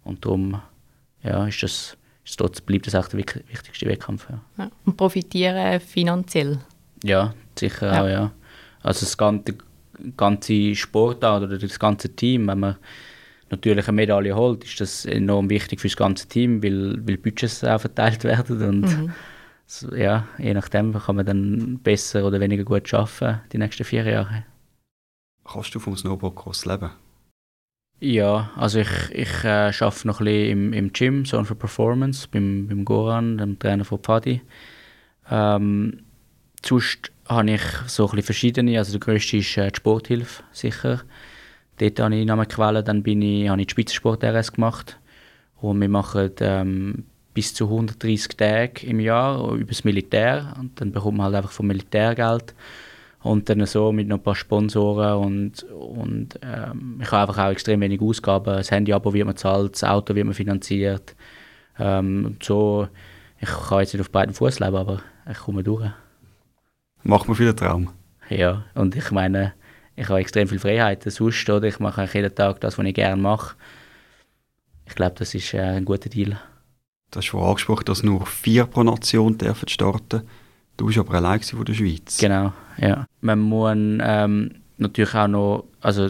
Und 0.03 0.25
darum 0.25 0.61
ja, 1.23 1.47
ist 1.47 1.63
das 1.63 1.97
ist 2.25 2.41
dort 2.41 2.67
bleibt 2.67 2.87
das 2.87 2.95
auch 2.95 3.09
der 3.09 3.21
wichtigste 3.21 3.87
Wettkampf. 3.87 4.27
Ja. 4.29 4.41
Ja. 4.59 4.71
Und 4.85 4.97
profitieren 4.97 5.81
finanziell? 5.81 6.59
Ja, 7.03 7.33
sicher 7.59 7.93
ja. 7.93 8.03
auch, 8.03 8.09
ja. 8.09 8.33
Also 8.83 9.07
das 9.07 9.17
ganze, 9.17 9.55
ganze 10.17 10.75
Sportart 10.75 11.45
oder 11.45 11.59
das 11.59 11.79
ganze 11.79 12.15
Team, 12.15 12.49
wenn 12.49 12.61
man 12.61 12.77
natürlich 13.51 13.89
eine 13.89 13.95
Medaille 13.95 14.35
holt, 14.35 14.65
ist 14.65 14.81
das 14.81 15.07
enorm 15.07 15.49
wichtig 15.49 15.81
für 15.81 15.89
das 15.89 15.97
ganze 15.97 16.29
Team, 16.29 16.63
weil, 16.63 16.99
weil 17.07 17.17
Budgets 17.17 17.65
auch 17.65 17.81
verteilt 17.81 18.25
werden 18.25 18.63
und 18.63 18.81
mhm. 18.81 19.13
so, 19.67 19.95
ja, 19.95 20.27
je 20.37 20.53
nachdem 20.53 20.93
kann 20.93 21.17
man 21.17 21.25
dann 21.25 21.79
besser 21.79 22.25
oder 22.27 22.41
weniger 22.41 22.65
gut 22.65 22.93
arbeiten 22.93 23.41
die 23.53 23.59
nächsten 23.59 23.85
vier 23.85 24.05
Jahre. 24.05 24.45
Kannst 25.51 25.75
du 25.75 25.79
vom 25.79 25.97
Snowboardkurs 25.97 26.67
leben? 26.67 26.91
Ja, 28.01 28.51
also 28.55 28.81
ich, 28.81 29.11
ich 29.13 29.45
äh, 29.45 29.73
arbeite 29.73 30.07
noch 30.07 30.21
ein 30.21 30.27
bisschen 30.27 30.51
im, 30.51 30.73
im 30.73 30.93
Gym, 30.93 31.25
Zone 31.25 31.45
for 31.45 31.57
Performance, 31.57 32.29
beim, 32.31 32.69
beim 32.69 32.85
Goran, 32.85 33.39
dem 33.39 33.59
Trainer 33.59 33.85
von 33.85 33.99
Pfadi. 33.99 34.43
Ähm, 35.31 36.05
sonst 36.65 37.11
habe 37.27 37.51
ich 37.51 37.63
so 37.87 38.09
ein 38.09 38.23
verschiedene, 38.23 38.79
also 38.79 38.93
der 38.93 39.01
grösste 39.01 39.39
ist 39.39 39.57
äh, 39.57 39.71
die 39.71 39.77
Sporthilfe, 39.77 40.45
sicher. 40.53 41.03
Dort 41.79 42.01
habe 42.01 42.17
ich 42.17 42.27
Namenquellen, 42.27 42.85
dann 42.85 43.03
bin 43.03 43.23
ich, 43.23 43.49
habe 43.49 43.61
ich 43.61 43.69
die 43.69 43.73
Spitzensport-RS 43.73 44.53
gemacht 44.53 44.99
und 45.61 45.81
wir 45.81 45.89
machen 45.89 46.31
ähm, 46.41 47.05
bis 47.35 47.55
zu 47.55 47.65
130 47.65 48.37
Tage 48.37 48.87
im 48.87 49.01
Jahr 49.01 49.53
über 49.55 49.69
das 49.69 49.85
Militär 49.85 50.55
und 50.59 50.81
dann 50.81 50.93
bekommt 50.93 51.17
man 51.17 51.27
halt 51.27 51.37
einfach 51.37 51.53
vom 51.53 51.67
Militär 51.67 52.15
Geld 52.15 52.55
und 53.29 53.51
dann 53.51 53.65
so 53.67 53.93
mit 53.93 54.09
noch 54.09 54.17
ein 54.17 54.23
paar 54.23 54.35
Sponsoren 54.35 55.23
und, 55.23 55.63
und 55.65 56.41
ähm, 56.43 56.99
ich 57.03 57.11
habe 57.11 57.29
einfach 57.29 57.45
auch 57.45 57.51
extrem 57.51 57.81
wenig 57.83 58.01
Ausgaben. 58.01 58.47
Das 58.47 58.71
Handy-Abo 58.71 59.13
wird 59.13 59.27
man 59.27 59.37
zahlt, 59.37 59.75
das 59.75 59.85
Auto 59.85 60.15
wird 60.15 60.25
man 60.25 60.35
finanziert. 60.35 61.15
Ähm, 61.79 62.39
so, 62.43 62.89
ich 63.39 63.49
kann 63.49 63.81
jetzt 63.81 63.93
nicht 63.93 64.01
auf 64.01 64.11
beiden 64.11 64.35
Fuß 64.35 64.61
leben, 64.61 64.77
aber 64.77 65.03
ich 65.31 65.37
komme 65.37 65.63
durch. 65.63 65.91
Macht 67.03 67.29
man 67.29 67.37
viel 67.37 67.53
Traum? 67.55 67.91
Ja, 68.31 68.65
und 68.75 68.97
ich 68.97 69.11
meine, 69.11 69.53
ich 69.95 70.09
habe 70.09 70.21
extrem 70.21 70.49
viel 70.49 70.59
Freiheit. 70.59 71.03
Sonst, 71.03 71.51
oder? 71.51 71.69
Ich 71.69 71.81
mache 71.81 72.09
jeden 72.11 72.35
Tag 72.35 72.61
das, 72.63 72.79
was 72.79 72.87
ich 72.87 72.95
gerne 72.95 73.21
mache. 73.21 73.57
Ich 74.87 74.95
glaube, 74.95 75.17
das 75.19 75.35
ist 75.35 75.53
äh, 75.53 75.61
ein 75.61 75.85
guter 75.85 76.09
Deal. 76.09 76.41
Du 77.11 77.19
hast 77.19 77.27
schon 77.27 77.43
angesprochen, 77.43 77.85
dass 77.85 78.03
nur 78.03 78.25
vier 78.25 78.65
pro 78.65 78.83
Nation 78.83 79.37
dürfen 79.37 79.69
starten 79.69 80.23
Du 80.79 80.87
bist 80.87 80.99
aber 80.99 81.15
allein 81.15 81.41
von 81.41 81.65
der 81.65 81.75
Schweiz. 81.75 82.19
Genau, 82.19 82.53
ja. 82.79 83.05
Man 83.21 83.41
muss 83.41 83.73
ähm, 83.75 84.51
natürlich 84.79 85.15
auch 85.15 85.27
noch, 85.27 85.65
also 85.81 86.09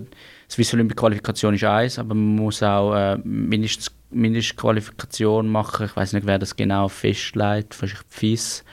Swiss 0.49 0.75
Olympic 0.75 0.97
Qualifikation 0.99 1.55
ist 1.55 1.65
eins, 1.65 1.99
aber 1.99 2.15
man 2.15 2.37
muss 2.37 2.63
auch 2.63 2.95
äh, 2.95 3.17
mindestens 3.25 3.91
Mindestqualifikation 4.11 5.49
machen. 5.49 5.87
Ich 5.87 5.97
weiß 5.97 6.13
nicht, 6.15 6.27
wer 6.27 6.39
das 6.39 6.55
genau 6.55 6.89
festlegt, 6.89 7.75
vielleicht 7.75 8.05
FIS, 8.09 8.65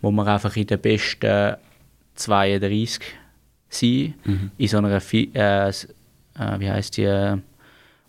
wo 0.00 0.10
man 0.10 0.26
einfach 0.26 0.54
in 0.56 0.66
den 0.66 0.80
besten 0.80 1.56
32 2.14 3.00
sein 3.68 4.14
mhm. 4.24 4.50
in 4.58 4.68
so 4.68 4.78
einer 4.78 4.90
äh, 4.90 5.68
äh, 5.68 5.72
wie 6.58 6.70
heißt 6.70 6.96
die 6.96 7.04
äh, 7.04 7.38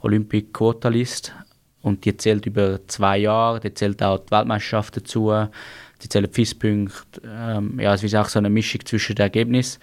Olympic 0.02 0.52
Quota 0.52 0.90
List 0.90 1.34
und 1.82 2.04
die 2.04 2.16
zählt 2.18 2.46
über 2.46 2.86
zwei 2.88 3.20
Jahre, 3.20 3.60
die 3.60 3.74
zählt 3.74 4.02
auch 4.04 4.20
die 4.20 4.32
Weltmeisterschaft 4.32 4.98
dazu 4.98 5.32
die 6.04 6.10
zählen 6.10 6.32
FIS-Punkte. 6.32 7.22
Ähm, 7.26 7.80
ja, 7.80 7.94
es 7.94 8.04
ist 8.04 8.16
auch 8.16 8.30
so 8.30 8.40
eine 8.40 8.50
Mischung 8.50 8.86
zwischen 8.86 9.16
den 9.16 9.24
Ergebnissen. 9.24 9.80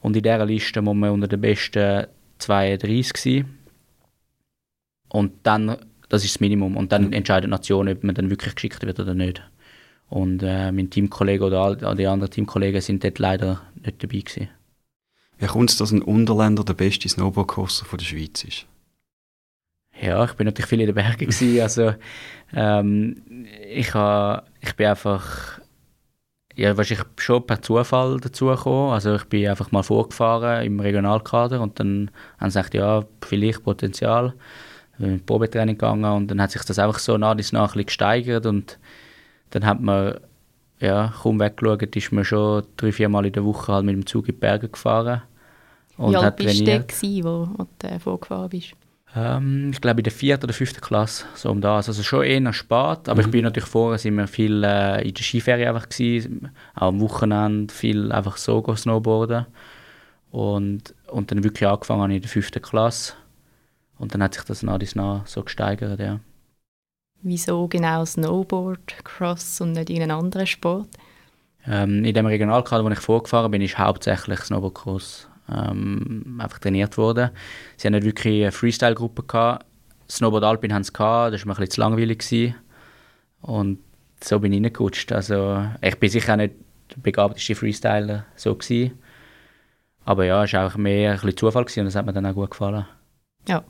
Und 0.00 0.16
in 0.16 0.22
dieser 0.22 0.44
Liste 0.46 0.82
muss 0.82 0.94
man 0.94 1.10
unter 1.10 1.28
den 1.28 1.40
besten 1.40 2.06
32 2.38 3.16
sein. 3.16 3.58
Und 5.08 5.32
dann, 5.42 5.76
das 6.08 6.24
ist 6.24 6.34
das 6.34 6.40
Minimum. 6.40 6.76
Und 6.76 6.92
dann 6.92 7.12
entscheidet 7.12 7.46
die 7.46 7.50
Nation, 7.50 7.88
ob 7.88 8.04
man 8.04 8.14
dann 8.14 8.30
wirklich 8.30 8.54
geschickt 8.54 8.84
wird 8.84 9.00
oder 9.00 9.14
nicht. 9.14 9.42
Und 10.08 10.42
äh, 10.42 10.70
mein 10.70 10.90
Teamkollege 10.90 11.44
oder 11.44 11.60
all, 11.60 11.96
die 11.96 12.06
anderen 12.06 12.30
Teamkollegen 12.30 12.80
sind 12.80 13.02
dort 13.02 13.18
leider 13.18 13.62
nicht 13.82 14.02
dabei 14.02 14.18
gewesen. 14.18 14.48
Wie 15.38 15.46
kommt 15.46 15.70
es, 15.70 15.76
dass 15.76 15.92
ein 15.92 16.02
Unterländer 16.02 16.64
der 16.64 16.74
beste 16.74 17.08
Snowboardkurser 17.08 17.84
der 17.96 18.04
Schweiz 18.04 18.44
ist? 18.44 18.66
Ja, 20.00 20.24
ich 20.24 20.34
bin 20.34 20.44
natürlich 20.46 20.68
viel 20.68 20.80
in 20.80 20.86
den 20.86 20.94
Bergen 20.94 21.18
gewesen, 21.26 21.60
also 21.60 21.94
ähm, 22.52 23.46
ich, 23.68 23.94
ha, 23.94 24.44
ich 24.66 24.76
bin 24.76 24.86
einfach 24.86 25.60
ja, 26.56 26.76
wahrscheinlich 26.76 27.06
schon 27.18 27.46
per 27.46 27.60
Zufall 27.60 28.18
dazu 28.20 28.46
gekommen. 28.46 28.92
Also 28.92 29.14
ich 29.14 29.24
bin 29.24 29.46
einfach 29.48 29.72
mal 29.72 29.82
vorgefahren 29.82 30.64
im 30.64 30.80
Regionalkader 30.80 31.60
und 31.60 31.78
dann 31.78 32.10
haben 32.38 32.50
sie 32.50 32.58
gesagt, 32.58 32.74
ja, 32.74 33.04
vielleicht 33.20 33.62
Potenzial. 33.62 34.34
Ich 34.94 34.98
bin 34.98 35.12
in 35.12 35.26
Probetraining 35.26 35.76
gegangen 35.76 36.10
und 36.10 36.30
dann 36.30 36.40
hat 36.40 36.50
sich 36.50 36.62
das 36.62 36.78
einfach 36.78 36.98
so 36.98 37.18
nach 37.18 37.32
und 37.32 37.52
nach 37.52 37.74
gesteigert 37.74 38.46
und 38.46 38.78
dann 39.50 39.66
hat 39.66 39.80
man 39.80 40.18
ja, 40.80 41.12
kaum 41.22 41.40
weggeschaut, 41.40 41.94
ist 41.94 42.12
man 42.12 42.24
schon 42.24 42.64
drei, 42.76 42.92
vier 42.92 43.08
Mal 43.08 43.26
in 43.26 43.32
der 43.32 43.44
Woche 43.44 43.72
halt 43.72 43.84
mit 43.84 43.94
dem 43.94 44.06
Zug 44.06 44.28
in 44.28 44.34
die 44.34 44.40
Berge 44.40 44.68
gefahren. 44.68 45.22
Und 45.96 46.12
Wie 46.12 46.16
alt 46.16 46.36
bist 46.36 46.60
du, 46.60 47.24
wo, 47.24 47.48
wo 47.56 47.66
du 47.78 48.00
vorgefahren 48.00 48.50
bist? 48.50 48.74
Ähm, 49.14 49.70
ich 49.72 49.80
glaube 49.80 50.00
in 50.00 50.04
der 50.04 50.12
vierten 50.12 50.44
oder 50.44 50.52
fünften 50.52 50.80
Klasse, 50.80 51.24
so 51.34 51.50
um 51.50 51.60
das. 51.60 51.88
Also 51.88 52.02
schon 52.02 52.24
eher 52.24 52.52
spät, 52.52 53.08
aber 53.08 53.14
mhm. 53.14 53.20
ich 53.20 53.30
bin 53.30 53.44
natürlich 53.44 53.68
vorher, 53.68 53.98
sind 53.98 54.16
wir 54.16 54.26
viel 54.26 54.64
äh, 54.64 55.06
in 55.06 55.14
der 55.14 55.22
Skiferie 55.22 55.66
einfach 55.66 55.88
gewesen, 55.88 56.50
auch 56.74 56.88
am 56.88 57.00
Wochenende 57.00 57.72
viel 57.72 58.12
einfach 58.12 58.36
so 58.36 58.74
snowboarden 58.74 59.46
und, 60.30 60.94
und 61.08 61.30
dann 61.30 61.44
wirklich 61.44 61.68
angefangen 61.68 62.10
in 62.10 62.20
der 62.20 62.30
fünften 62.30 62.62
Klasse 62.62 63.14
und 63.98 64.12
dann 64.12 64.22
hat 64.22 64.34
sich 64.34 64.44
das 64.44 64.62
nach 64.62 64.74
und 64.74 64.96
nach 64.96 65.26
so 65.26 65.42
gesteigert, 65.42 66.00
ja. 66.00 66.20
Wieso 67.22 67.66
genau 67.66 68.04
Snowboard, 68.04 69.04
Cross 69.04 69.60
und 69.60 69.72
nicht 69.72 69.90
irgendein 69.90 70.18
anderer 70.18 70.46
Sport? 70.46 70.88
Ähm, 71.66 72.04
in 72.04 72.14
dem 72.14 72.26
Regionalkader, 72.26 72.84
wo 72.84 72.90
ich 72.90 73.00
vorgefahren 73.00 73.50
bin, 73.50 73.62
ist 73.62 73.78
hauptsächlich 73.78 74.40
Snowboard 74.40 74.74
Cross 74.74 75.28
ähm, 75.50 76.38
einfach 76.38 76.58
trainiert 76.58 76.96
worden. 76.96 77.30
Sie 77.76 77.86
haben 77.86 77.94
nicht 77.94 78.04
wirklich 78.04 78.42
eine 78.42 78.52
Freestyle-Gruppe 78.52 79.22
gehabt. 79.22 79.66
Snowboard 80.10 80.44
Alpin 80.44 80.72
haben 80.72 80.84
sie 80.84 80.92
gehabt, 80.92 81.34
das 81.34 81.42
war 81.42 81.48
mir 81.48 81.52
ein 81.54 81.56
bisschen 81.56 81.70
zu 81.70 81.80
langweilig. 81.80 82.18
Gewesen. 82.18 82.54
Und 83.42 83.78
so 84.22 84.38
bin 84.40 84.52
ich 84.52 84.62
reingerutscht. 84.62 85.12
Also, 85.12 85.64
ich 85.80 85.96
bin 85.96 86.10
sicher 86.10 86.32
auch 86.34 86.36
nicht 86.36 86.54
der 86.90 87.00
begabteste 87.02 87.54
Freestyler 87.54 88.24
so 88.36 88.54
gewesen. 88.54 88.98
Aber 90.04 90.24
ja, 90.24 90.44
es 90.44 90.52
war 90.52 90.66
auch 90.66 90.76
mehr 90.76 91.10
ein 91.10 91.16
bisschen 91.16 91.36
Zufall 91.36 91.64
gewesen 91.64 91.80
und 91.80 91.86
das 91.86 91.96
hat 91.96 92.06
mir 92.06 92.12
dann 92.12 92.26
auch 92.26 92.34
gut 92.34 92.50
gefallen. 92.50 92.86
Ja. 93.48 93.64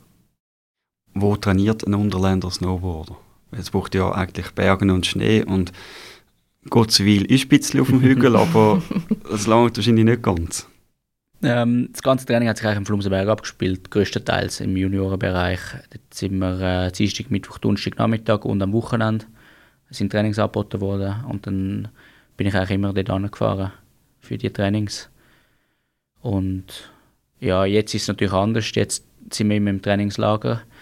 Wo 1.14 1.36
trainiert 1.36 1.86
ein 1.86 1.94
Unterländer 1.94 2.50
Snowboarder? 2.50 3.16
Es 3.52 3.70
braucht 3.70 3.94
ja 3.94 4.12
eigentlich 4.12 4.50
Bergen 4.50 4.90
und 4.90 5.06
Schnee 5.06 5.42
und 5.42 5.72
Gottswil 6.68 7.24
ist 7.24 7.46
ein 7.46 7.48
bisschen 7.48 7.80
auf 7.80 7.88
dem 7.88 8.02
Hügel, 8.02 8.36
aber 8.36 8.82
das 9.30 9.46
langt 9.46 9.76
wahrscheinlich 9.76 10.04
nicht 10.04 10.22
ganz. 10.22 10.68
Ähm, 11.42 11.88
das 11.92 12.02
ganze 12.02 12.26
Training 12.26 12.48
hat 12.48 12.56
sich 12.56 12.66
eigentlich 12.66 12.78
im 12.78 12.86
Flumsenberg 12.86 13.28
abgespielt, 13.28 13.90
größtenteils 13.90 14.60
im 14.60 14.76
Juniorenbereich. 14.76 15.60
Dort 15.90 16.14
sind 16.14 16.38
wir 16.38 16.60
äh, 16.60 16.92
Dienstag, 16.92 17.30
Mittwoch, 17.30 17.58
Donnerstag, 17.58 17.98
Nachmittag 17.98 18.44
und 18.44 18.62
am 18.62 18.72
Wochenende 18.72 19.26
sind 19.90 20.10
Trainings 20.10 20.38
angeboten 20.38 20.80
worden 20.80 21.24
und 21.28 21.46
dann 21.46 21.88
bin 22.36 22.46
ich 22.46 22.54
eigentlich 22.54 22.72
immer 22.72 22.92
dort 22.92 23.10
angefahren 23.10 23.72
für 24.20 24.36
die 24.36 24.50
Trainings. 24.50 25.08
Und 26.20 26.90
ja, 27.38 27.64
jetzt 27.64 27.94
ist 27.94 28.02
es 28.02 28.08
natürlich 28.08 28.32
anders. 28.32 28.70
Jetzt 28.74 29.04
sind 29.30 29.48
wir 29.50 29.58
immer 29.58 29.70
im 29.70 29.82
Trainingslager. 29.82 30.62
In 30.62 30.76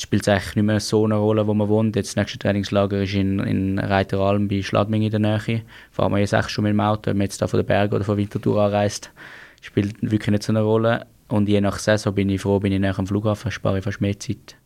spielt 0.00 0.22
es 0.22 0.28
eigentlich 0.28 0.56
nicht 0.56 0.64
mehr 0.64 0.80
so 0.80 1.04
eine 1.04 1.16
Rolle, 1.16 1.46
wo 1.46 1.54
man 1.54 1.68
wohnt. 1.68 1.96
Jetzt 1.96 2.10
das 2.10 2.16
nächste 2.16 2.38
Trainingslager 2.38 3.02
ist 3.02 3.14
in, 3.14 3.38
in 3.40 3.78
Reiteralm 3.78 4.48
bei 4.48 4.62
Schladming 4.62 5.02
in 5.02 5.10
der 5.10 5.20
Nähe. 5.20 5.62
Fahren 5.90 6.12
wir 6.12 6.18
jetzt 6.18 6.32
echt 6.32 6.50
schon 6.50 6.64
mit 6.64 6.72
dem 6.72 6.80
Auto, 6.80 7.10
wenn 7.10 7.18
man 7.18 7.26
jetzt 7.26 7.40
da 7.40 7.46
von 7.46 7.58
den 7.58 7.66
Bergen 7.66 7.94
oder 7.94 8.04
von 8.04 8.16
Winterthur 8.16 8.62
anreist, 8.62 9.10
spielt 9.62 10.02
wirklich 10.02 10.30
nicht 10.30 10.42
so 10.42 10.52
eine 10.52 10.60
Rolle. 10.60 11.06
Und 11.28 11.48
je 11.48 11.60
nach 11.60 11.78
Saison 11.78 12.14
bin 12.14 12.28
ich 12.28 12.42
froh, 12.42 12.60
bin 12.60 12.72
ich 12.72 12.80
näher 12.80 12.98
am 12.98 13.06
Flughafen, 13.06 13.50
spare 13.50 13.78
ich 13.78 13.84
fast 13.84 14.02
mehr 14.02 14.18
Zeit, 14.18 14.56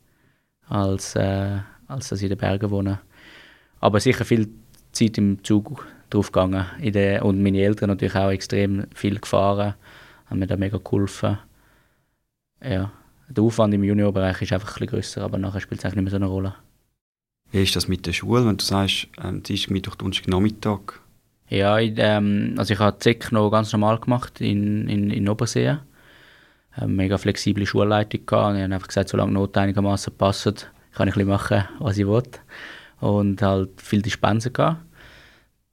als, 0.68 1.14
äh, 1.14 1.58
als 1.86 2.08
dass 2.08 2.18
ich 2.18 2.24
in 2.24 2.30
den 2.30 2.38
Bergen 2.38 2.70
wohne. 2.70 2.98
Aber 3.78 4.00
sicher 4.00 4.24
viel 4.24 4.48
Zeit 4.90 5.16
im 5.18 5.44
Zug 5.44 5.86
drauf 6.10 6.32
gegangen. 6.32 6.66
In 6.80 6.92
der, 6.92 7.24
und 7.24 7.40
meine 7.40 7.62
Eltern 7.62 7.90
natürlich 7.90 8.16
auch 8.16 8.30
extrem 8.30 8.86
viel 8.94 9.20
gefahren, 9.20 9.74
haben 10.26 10.38
mir 10.40 10.48
da 10.48 10.56
mega 10.56 10.78
geholfen. 10.78 11.38
Ja 12.60 12.90
der 13.28 13.44
Aufwand 13.44 13.74
im 13.74 13.84
Juniorbereich 13.84 14.42
ist 14.42 14.52
einfach 14.52 14.68
ein 14.68 14.74
bisschen 14.74 14.86
grösser, 14.88 15.22
aber 15.22 15.38
nachher 15.38 15.60
spielt 15.60 15.80
es 15.80 15.84
eigentlich 15.84 15.96
nicht 15.96 16.04
mehr 16.04 16.10
so 16.10 16.16
eine 16.16 16.26
Rolle. 16.26 16.54
Wie 17.52 17.62
ist 17.62 17.76
das 17.76 17.88
mit 17.88 18.06
der 18.06 18.12
Schule, 18.12 18.46
wenn 18.46 18.56
du 18.56 18.64
sagst, 18.64 19.08
ähm, 19.22 19.42
Dienstag, 19.42 19.70
Mittwoch, 19.70 19.94
Donnerstag, 19.96 20.28
Nachmittag? 20.28 21.00
Ja, 21.48 21.78
ich, 21.78 21.94
ähm, 21.96 22.54
also 22.58 22.74
ich 22.74 22.80
habe 22.80 22.98
ZEC 22.98 23.30
noch 23.32 23.50
ganz 23.50 23.72
normal 23.72 23.98
gemacht 23.98 24.40
in, 24.40 24.88
in, 24.88 25.10
in 25.10 25.28
Obersee. 25.28 25.76
Eine 26.72 26.88
mega 26.88 27.18
flexible 27.18 27.66
Schulleitung 27.66 28.26
gehabt. 28.26 28.50
Und 28.50 28.56
ich 28.56 28.62
habe 28.62 28.74
einfach 28.74 28.88
gesagt, 28.88 29.08
solange 29.08 29.32
Noten 29.32 29.58
einigermaßen 29.58 30.14
passen, 30.16 30.56
kann 30.92 31.08
ich 31.08 31.16
ein 31.16 31.26
machen, 31.26 31.64
was 31.78 31.98
ich 31.98 32.06
will. 32.06 32.22
Und 33.00 33.42
halt 33.42 33.80
viel 33.80 34.02
Dispensen 34.02 34.52
gehabt. 34.52 34.82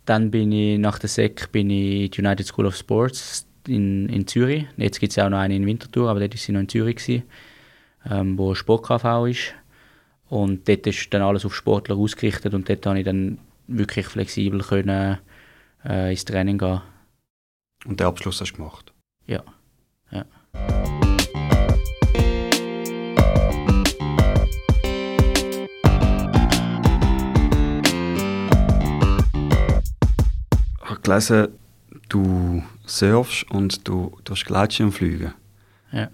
Dann 0.05 0.31
bin 0.31 0.51
ich 0.51 0.77
nach 0.77 0.99
der 0.99 1.09
SEC 1.09 1.51
bin 1.51 1.69
ich 1.69 2.05
in 2.05 2.11
die 2.11 2.21
United 2.21 2.45
School 2.45 2.65
of 2.65 2.75
Sports 2.75 3.47
in, 3.67 4.09
in 4.09 4.27
Zürich. 4.27 4.67
Jetzt 4.77 4.99
gibt 4.99 5.11
es 5.11 5.15
ja 5.15 5.25
auch 5.25 5.29
noch 5.29 5.39
eine 5.39 5.55
in 5.55 5.65
Winterthur, 5.65 6.09
aber 6.09 6.19
dort 6.19 6.33
war 6.33 6.37
sie 6.37 6.51
noch 6.51 6.59
in 6.59 6.69
Zürich, 6.69 6.97
gewesen, 6.97 7.23
ähm, 8.09 8.37
wo 8.37 8.53
Sport-KV 8.53 9.25
ist. 9.27 9.53
Und 10.29 10.67
dort 10.67 10.87
ist 10.87 11.13
dann 11.13 11.21
alles 11.21 11.45
auf 11.45 11.55
Sportler 11.55 11.95
ausgerichtet 11.95 12.53
und 12.53 12.67
dort 12.67 12.81
konnte 12.81 12.99
ich 12.99 13.05
dann 13.05 13.37
wirklich 13.67 14.07
flexibel 14.07 14.61
können, 14.61 15.19
äh, 15.85 16.11
ins 16.11 16.25
Training 16.25 16.57
gehen. 16.57 16.81
Und 17.85 17.99
den 17.99 18.07
Abschluss 18.07 18.39
hast 18.39 18.51
du 18.51 18.57
gemacht? 18.57 18.93
Ja. 19.25 19.43
ja. 20.11 20.25
Ich 30.81 30.89
habe 30.89 31.01
gelesen, 31.01 31.47
du 32.09 32.63
surfst 32.85 33.49
und 33.51 33.87
du, 33.87 34.17
du 34.23 34.33
hast 34.33 34.45
Gleitschirmflüge. 34.45 35.33
Ja. 35.91 36.09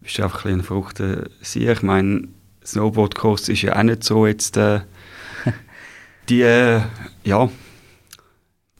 Bist 0.00 0.18
du 0.18 0.24
einfach 0.24 0.44
ein, 0.44 0.54
ein 0.54 0.62
verrückter 0.62 1.28
Sieg? 1.40 1.68
Ich 1.68 1.82
meine, 1.82 2.28
Snowboardkurs 2.64 3.48
ist 3.48 3.62
ja 3.62 3.76
auch 3.76 3.82
nicht 3.82 4.04
so 4.04 4.26
jetzt 4.26 4.56
äh, 4.56 4.80
die, 6.28 6.42
äh, 6.42 6.80
ja, 7.24 7.48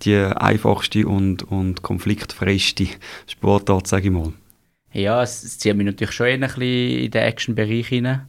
die 0.05 0.17
einfachste 0.17 1.07
und, 1.07 1.43
und 1.43 1.83
konfliktfreieste 1.83 2.87
Sportart, 3.27 3.87
sage 3.87 4.07
ich 4.07 4.11
mal. 4.13 4.33
Ja, 4.93 5.23
es, 5.23 5.43
es 5.43 5.59
zieht 5.59 5.77
mich 5.77 5.87
natürlich 5.87 6.15
schon 6.15 6.27
ein 6.27 6.41
bisschen 6.41 6.63
in 6.63 7.11
den 7.11 7.23
Action-Bereich 7.23 7.89
hinein. 7.89 8.29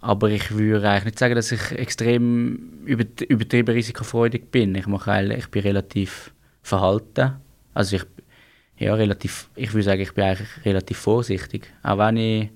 Aber 0.00 0.30
ich 0.30 0.52
würde 0.52 0.88
eigentlich 0.88 1.06
nicht 1.06 1.18
sagen, 1.18 1.34
dass 1.34 1.52
ich 1.52 1.72
extrem 1.72 2.84
übertrieben 2.86 3.74
risikofreudig 3.74 4.50
bin. 4.50 4.74
Ich, 4.76 4.86
mache 4.86 5.12
eigentlich, 5.12 5.38
ich 5.38 5.48
bin 5.48 5.62
relativ 5.62 6.32
verhalten. 6.62 7.32
Also 7.74 7.96
ich, 7.96 8.04
ja, 8.78 8.94
relativ, 8.94 9.50
ich 9.56 9.74
würde 9.74 9.82
sagen, 9.82 10.00
ich 10.00 10.14
bin 10.14 10.24
eigentlich 10.24 10.48
relativ 10.64 10.98
vorsichtig. 10.98 11.72
Auch 11.82 11.98
wenn 11.98 12.16
ich 12.16 12.50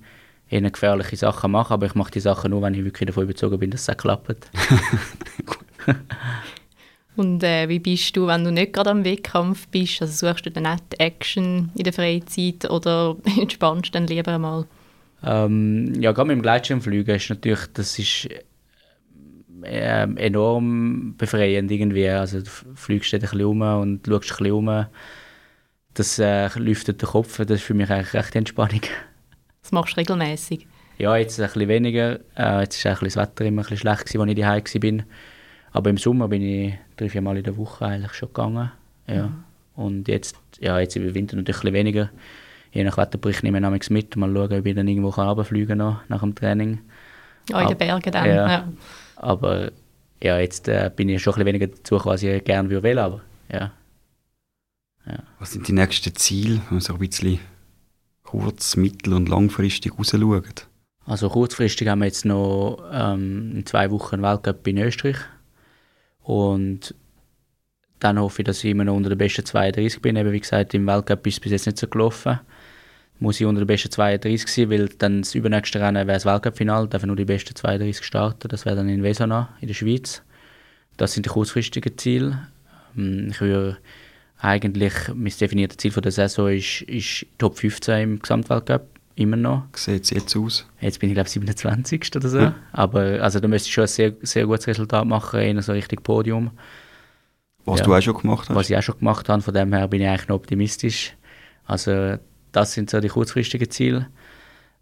eher 0.49 0.61
gefährliche 0.61 1.17
Sachen 1.17 1.51
mache, 1.51 1.73
aber 1.73 1.85
ich 1.85 1.95
mache 1.95 2.11
die 2.11 2.21
Sachen 2.21 2.51
nur, 2.51 2.61
wenn 2.61 2.73
ich 2.73 2.85
wirklich 2.85 3.07
davon 3.07 3.23
überzeugt 3.23 3.59
bin, 3.59 3.71
dass 3.71 3.89
es 3.89 3.97
klappt. 3.97 4.49
Und 7.15 7.43
äh, 7.43 7.69
wie 7.69 7.79
bist 7.79 8.15
du, 8.15 8.27
wenn 8.27 8.43
du 8.43 8.51
nicht 8.51 8.73
gerade 8.73 8.89
am 8.89 9.05
Wettkampf 9.05 9.67
bist? 9.67 10.01
Also 10.01 10.27
suchst 10.27 10.45
du 10.45 10.51
dann 10.51 10.63
nicht 10.63 10.83
Action 10.97 11.71
in 11.75 11.83
der 11.83 11.93
Freizeit 11.93 12.69
oder 12.69 13.15
entspannst 13.39 13.93
dann 13.93 14.07
lieber 14.07 14.37
mal? 14.39 14.65
Ähm, 15.23 15.93
ja, 16.01 16.11
gerade 16.11 16.27
mit 16.27 16.37
dem 16.37 16.41
Gleitschirmfliegen 16.41 17.15
ist 17.15 17.29
natürlich, 17.29 17.67
das 17.73 17.97
ist 17.99 18.27
äh, 19.63 20.07
enorm 20.15 21.15
befreiend 21.17 21.71
irgendwie. 21.71 22.09
Also 22.09 22.41
du 22.41 22.49
fliegst 22.75 23.13
ein 23.13 23.21
bisschen 23.21 23.45
um 23.45 23.61
und 23.61 24.05
schaust 24.07 24.31
ein 24.31 24.37
bisschen 24.37 24.51
um. 24.51 24.85
Das 25.93 26.19
äh, 26.19 26.49
lüftet 26.57 27.01
den 27.01 27.09
Kopf, 27.09 27.37
das 27.37 27.51
ist 27.51 27.63
für 27.63 27.75
mich 27.75 27.89
eigentlich 27.89 28.13
recht 28.13 28.35
Entspannung. 28.35 28.81
Das 29.61 29.71
machst 29.71 29.95
du 29.95 29.99
regelmäßig? 29.99 30.67
Ja, 30.97 31.15
jetzt 31.15 31.39
ein 31.39 31.45
bisschen 31.45 31.67
weniger. 31.67 32.19
Äh, 32.35 32.61
jetzt 32.61 32.83
war 32.83 32.95
das 32.95 33.15
Wetter 33.15 33.45
immer 33.45 33.61
ein 33.61 33.63
bisschen 33.63 33.77
schlecht, 33.77 34.05
gewesen, 34.05 34.21
als 34.21 34.63
ich 34.69 34.81
daheim 34.81 34.97
war. 34.97 35.05
Aber 35.73 35.89
im 35.89 35.97
Sommer 35.97 36.27
bin 36.27 36.41
ich 36.41 36.73
drei, 36.95 37.09
vier 37.09 37.21
Mal 37.21 37.37
in 37.37 37.43
der 37.43 37.57
Woche 37.57 37.85
eigentlich 37.85 38.13
schon 38.13 38.29
gegangen. 38.29 38.71
Ja. 39.07 39.27
Mhm. 39.27 39.43
Und 39.75 40.07
jetzt, 40.07 40.37
ja, 40.59 40.79
jetzt 40.79 40.95
im 40.95 41.13
Winter 41.13 41.35
natürlich 41.35 41.57
ein 41.57 41.63
bisschen 41.63 41.73
weniger. 41.73 42.09
Je 42.71 42.83
nach 42.83 42.97
Wetterbericht 42.97 43.43
nehme 43.43 43.75
ich 43.75 43.89
mit. 43.89 44.15
Mal 44.15 44.31
schauen, 44.33 44.59
ob 44.59 44.65
ich 44.65 44.75
dann 44.75 44.87
irgendwo 44.87 45.09
runterfliegen 45.09 45.79
kann 45.79 45.99
nach 46.07 46.21
dem 46.21 46.35
Training. 46.35 46.79
Ja, 47.49 47.61
in 47.61 47.67
den 47.67 47.77
Bergen 47.77 48.11
dann. 48.11 48.25
Ja. 48.25 48.47
ja. 48.47 48.73
Aber 49.15 49.71
ja, 50.21 50.39
jetzt 50.39 50.67
äh, 50.67 50.89
bin 50.95 51.09
ich 51.09 51.21
schon 51.21 51.33
ein 51.33 51.45
bisschen 51.45 51.61
weniger 51.61 51.67
dazu, 51.67 51.99
was 52.05 52.23
ich 52.23 52.43
gerne 52.43 52.69
will, 52.69 52.99
aber 52.99 53.21
ja. 53.51 53.71
ja. 55.05 55.19
Was 55.39 55.51
sind 55.51 55.67
die 55.67 55.73
nächsten 55.73 56.15
Ziele, 56.15 56.61
wenn 56.69 56.77
man 56.77 56.79
so 56.79 56.93
ein 56.93 56.99
bisschen 56.99 57.39
kurz-, 58.23 58.77
mittel- 58.77 59.13
und 59.13 59.27
langfristig 59.27 59.97
rausschaut? 59.97 60.67
Also 61.05 61.29
kurzfristig 61.29 61.87
haben 61.89 61.99
wir 61.99 62.05
jetzt 62.05 62.25
noch 62.25 62.77
ähm, 62.91 63.51
in 63.57 63.65
zwei 63.65 63.91
Wochen 63.91 64.15
einen 64.15 64.23
Weltcup 64.23 64.65
in 64.67 64.77
Österreich. 64.77 65.17
Und 66.23 66.95
dann 67.99 68.19
hoffe 68.19 68.41
ich, 68.41 68.45
dass 68.45 68.63
ich 68.63 68.71
immer 68.71 68.83
noch 68.83 68.95
unter 68.95 69.09
den 69.09 69.17
besten 69.17 69.45
32 69.45 70.01
bin. 70.01 70.15
Eben 70.15 70.31
wie 70.31 70.39
gesagt, 70.39 70.73
im 70.73 70.87
Weltcup 70.87 71.25
ist 71.27 71.35
es 71.35 71.39
bis 71.39 71.51
jetzt 71.51 71.65
nicht 71.65 71.77
so 71.77 71.87
gelaufen 71.87 72.39
muss 73.23 73.39
ich 73.39 73.45
unter 73.45 73.61
den 73.61 73.67
besten 73.67 73.89
32 73.89 74.47
sein, 74.47 74.69
weil 74.69 74.89
dann 74.89 75.21
das 75.21 75.33
übernächste 75.33 75.79
Rennen 75.79 76.07
wäre 76.07 76.17
das 76.17 76.25
Weltcup-Final, 76.25 76.87
dürfen 76.87 77.07
nur 77.07 77.15
die 77.15 77.25
besten 77.25 77.55
32 77.55 78.05
starten, 78.05 78.47
das 78.49 78.65
wäre 78.65 78.75
dann 78.75 78.89
in 78.89 79.01
Vesona 79.01 79.49
in 79.61 79.67
der 79.67 79.73
Schweiz. 79.73 80.21
Das 80.97 81.13
sind 81.13 81.25
die 81.25 81.29
kurzfristigen 81.29 81.97
Ziele. 81.97 82.47
Ähm, 82.95 83.29
ich 83.31 83.41
würde 83.41 83.77
eigentlich, 84.37 84.93
mein 85.13 85.33
definiertes 85.39 85.77
Ziel 85.77 85.91
der 85.91 86.11
Saison 86.11 86.49
ist, 86.49 86.81
ist 86.81 87.25
Top 87.37 87.57
15 87.57 88.01
im 88.01 88.19
Gesamtweltcup, 88.19 88.85
immer 89.15 89.37
noch. 89.37 89.63
Sieht 89.75 90.03
es 90.03 90.09
jetzt 90.09 90.35
aus? 90.35 90.65
Jetzt 90.79 90.99
bin 90.99 91.09
ich 91.09 91.15
glaube 91.15 91.27
ich 91.27 91.33
27. 91.33 92.15
oder 92.15 92.29
so. 92.29 92.39
Ja. 92.39 92.55
Aber 92.71 93.01
also, 93.21 93.39
da 93.39 93.47
müsste 93.47 93.67
ich 93.67 93.73
schon 93.73 93.83
ein 93.83 93.87
sehr, 93.87 94.13
sehr 94.21 94.45
gutes 94.45 94.67
Resultat 94.67 95.05
machen, 95.05 95.39
in 95.39 95.61
so 95.61 95.71
Richtung 95.71 96.01
Podium. 96.01 96.51
Was 97.65 97.79
ja. 97.79 97.85
du 97.85 97.95
auch 97.95 98.01
schon 98.01 98.17
gemacht 98.17 98.49
hast? 98.49 98.55
Was 98.55 98.69
ich 98.69 98.77
auch 98.77 98.81
schon 98.81 98.99
gemacht 98.99 99.29
habe, 99.29 99.41
von 99.41 99.53
dem 99.53 99.73
her 99.73 99.87
bin 99.87 100.01
ich 100.01 100.07
eigentlich 100.07 100.27
noch 100.27 100.35
optimistisch. 100.35 101.15
Also 101.65 102.17
das 102.51 102.73
sind 102.73 102.89
so 102.89 102.99
die 102.99 103.07
kurzfristigen 103.07 103.69
Ziele. 103.69 104.07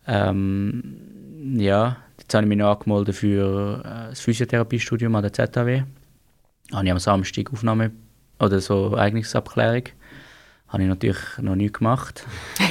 Ähm, 0.08 1.58
ja, 1.58 1.98
jetzt 2.20 2.34
habe 2.34 2.46
ich 2.46 2.50
mich 2.50 2.58
noch 2.58 2.72
angemeldet 2.72 3.16
für 3.16 3.82
äh, 3.86 4.10
das 4.10 4.22
Physiotherapiestudium 4.22 5.16
an 5.16 5.22
der 5.22 5.34
ZHW. 5.34 5.84
Habe 6.74 6.86
ich 6.86 6.92
am 6.92 7.00
Samstag 7.00 7.52
Aufnahme 7.54 7.92
oder 8.40 8.60
so 8.60 8.96
Eignungsabklärung. 8.96 9.84
Habe 10.72 10.84
ich 10.84 10.90
natürlich 10.90 11.20
noch 11.42 11.56
nie 11.56 11.72
gemacht. 11.72 12.26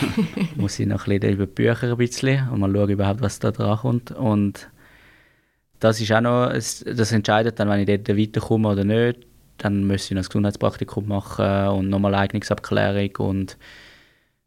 Muss 0.57 0.79
ich 0.79 0.87
noch 0.87 1.07
ein 1.07 1.21
bisschen 1.21 1.35
über 1.35 1.47
die 1.47 1.53
Bücher 1.53 1.91
ein 1.91 1.97
bisschen 1.99 2.49
und 2.49 2.61
mal 2.61 2.73
schauen, 2.73 2.89
überhaupt, 2.89 3.21
was 3.21 3.39
da 3.39 3.51
dran 3.51 3.79
kommt. 3.79 4.11
Und 4.11 4.71
das 5.81 6.01
ist 6.01 6.11
auch 6.13 6.23
noch, 6.23 6.51
das 6.51 7.13
entscheidet 7.13 7.61
dann, 7.61 7.69
wenn 7.69 7.81
ich 7.81 7.87
dort 7.87 8.19
weiterkomme 8.19 8.69
oder 8.69 8.85
nicht. 8.85 9.27
Dann 9.59 9.87
muss 9.87 10.07
ich 10.07 10.13
noch 10.13 10.23
ein 10.23 10.27
Gesundheitspraktikum 10.27 11.07
machen 11.09 11.69
und 11.69 11.91
nochmal 11.91 12.15
Eignungsabklärung 12.15 13.17
und 13.19 13.59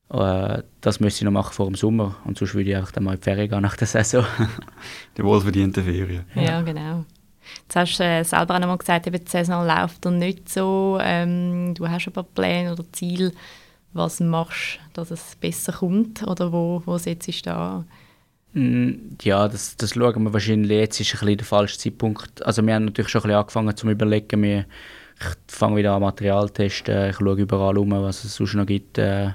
äh, 0.10 0.64
das 0.82 1.00
müsste 1.00 1.22
ich 1.22 1.26
noch 1.26 1.32
machen 1.32 1.54
vor 1.54 1.68
dem 1.68 1.76
Sommer 1.76 2.16
und 2.26 2.38
sonst 2.38 2.56
würde 2.56 2.72
ich 2.72 2.76
einfach 2.76 2.92
dann 2.92 3.04
mal 3.04 3.14
in 3.14 3.20
die 3.20 3.24
Ferien 3.24 3.50
gehen 3.50 3.62
nach 3.62 3.78
der 3.78 3.88
Saison. 3.88 4.26
die 5.18 5.24
wohlverdiente 5.24 5.84
Ferien. 5.84 6.26
Ja 6.34 6.62
genau. 6.62 7.06
Jetzt 7.64 7.76
hast 7.76 8.00
du 8.00 8.04
äh, 8.04 8.24
selber 8.24 8.56
auch 8.56 8.60
noch 8.60 8.68
mal 8.68 8.78
gesagt, 8.78 9.08
eben 9.08 9.24
die 9.24 9.30
Saison 9.30 9.66
läuft 9.66 10.06
und 10.06 10.20
nicht 10.20 10.50
so. 10.50 10.98
Ähm, 11.02 11.74
du 11.76 11.88
hast 11.88 12.08
ein 12.08 12.14
paar 12.14 12.24
Pläne 12.24 12.74
oder 12.74 12.84
Ziele. 12.92 13.32
Was 13.94 14.20
machst 14.20 14.80
du, 14.94 15.02
dass 15.02 15.12
es 15.12 15.36
besser 15.36 15.74
kommt? 15.74 16.24
Oder 16.28 16.52
wo, 16.52 16.82
wo 16.86 16.98
setzt 16.98 17.28
du 17.28 17.42
da 17.44 17.86
mm, 18.54 19.18
Ja, 19.22 19.48
das, 19.48 19.78
das 19.78 19.92
schauen 19.92 20.24
wir 20.24 20.34
wahrscheinlich. 20.34 20.78
Jetzt 20.78 21.00
ist 21.00 21.14
ein 21.14 21.20
bisschen 21.20 21.38
der 21.38 21.46
falsche 21.46 21.78
Zeitpunkt. 21.78 22.46
Also 22.46 22.66
wir 22.66 22.74
haben 22.74 22.86
natürlich 22.86 23.10
schon 23.10 23.22
ein 23.22 23.24
bisschen 23.24 23.40
angefangen 23.40 23.78
zu 23.78 23.90
überlegen. 23.90 24.42
Wir, 24.42 24.66
ich 25.20 25.54
fange 25.54 25.78
wieder 25.78 25.94
an 25.94 26.02
Material 26.02 26.50
testen. 26.50 27.10
Ich 27.10 27.18
schaue 27.18 27.36
überall 27.36 27.78
um, 27.78 27.92
was 27.92 28.24
es 28.24 28.36
sonst 28.36 28.56
noch 28.56 28.66
gibt. 28.66 28.98
Äh, 28.98 29.32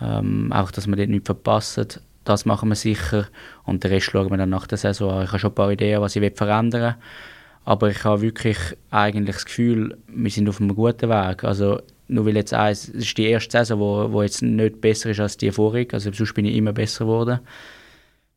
ähm, 0.00 0.52
auch, 0.52 0.70
dass 0.70 0.86
wir 0.86 0.96
dort 0.96 1.08
nichts 1.08 1.26
verpassen. 1.26 1.88
Das 2.26 2.44
machen 2.44 2.68
wir 2.68 2.74
sicher. 2.74 3.28
Und 3.64 3.84
den 3.84 3.92
Rest 3.92 4.06
schauen 4.06 4.30
wir 4.30 4.36
dann 4.36 4.50
nach 4.50 4.66
der 4.66 4.76
Saison 4.76 5.12
an. 5.12 5.22
Ich 5.22 5.28
habe 5.28 5.38
schon 5.38 5.52
ein 5.52 5.54
paar 5.54 5.70
Ideen, 5.70 6.00
was 6.00 6.16
ich 6.16 6.34
verändern 6.34 6.82
will. 6.82 7.02
Aber 7.64 7.88
ich 7.88 8.02
habe 8.04 8.20
wirklich 8.20 8.58
eigentlich 8.90 9.36
das 9.36 9.44
Gefühl, 9.44 9.96
wir 10.08 10.30
sind 10.30 10.48
auf 10.48 10.60
einem 10.60 10.74
guten 10.74 11.08
Weg. 11.08 11.44
Also, 11.44 11.80
nur 12.08 12.26
weil 12.26 12.34
jetzt 12.34 12.52
eins, 12.52 12.88
es 12.88 13.04
ist 13.04 13.18
die 13.18 13.26
erste 13.26 13.52
Saison, 13.52 13.78
wo, 13.78 14.12
wo 14.12 14.22
jetzt 14.22 14.42
nicht 14.42 14.80
besser 14.80 15.10
ist 15.10 15.20
als 15.20 15.36
die 15.36 15.52
vorige. 15.52 15.94
Also 15.94 16.12
sonst 16.12 16.34
bin 16.34 16.46
ich 16.46 16.56
immer 16.56 16.72
besser 16.72 17.04
geworden. 17.04 17.38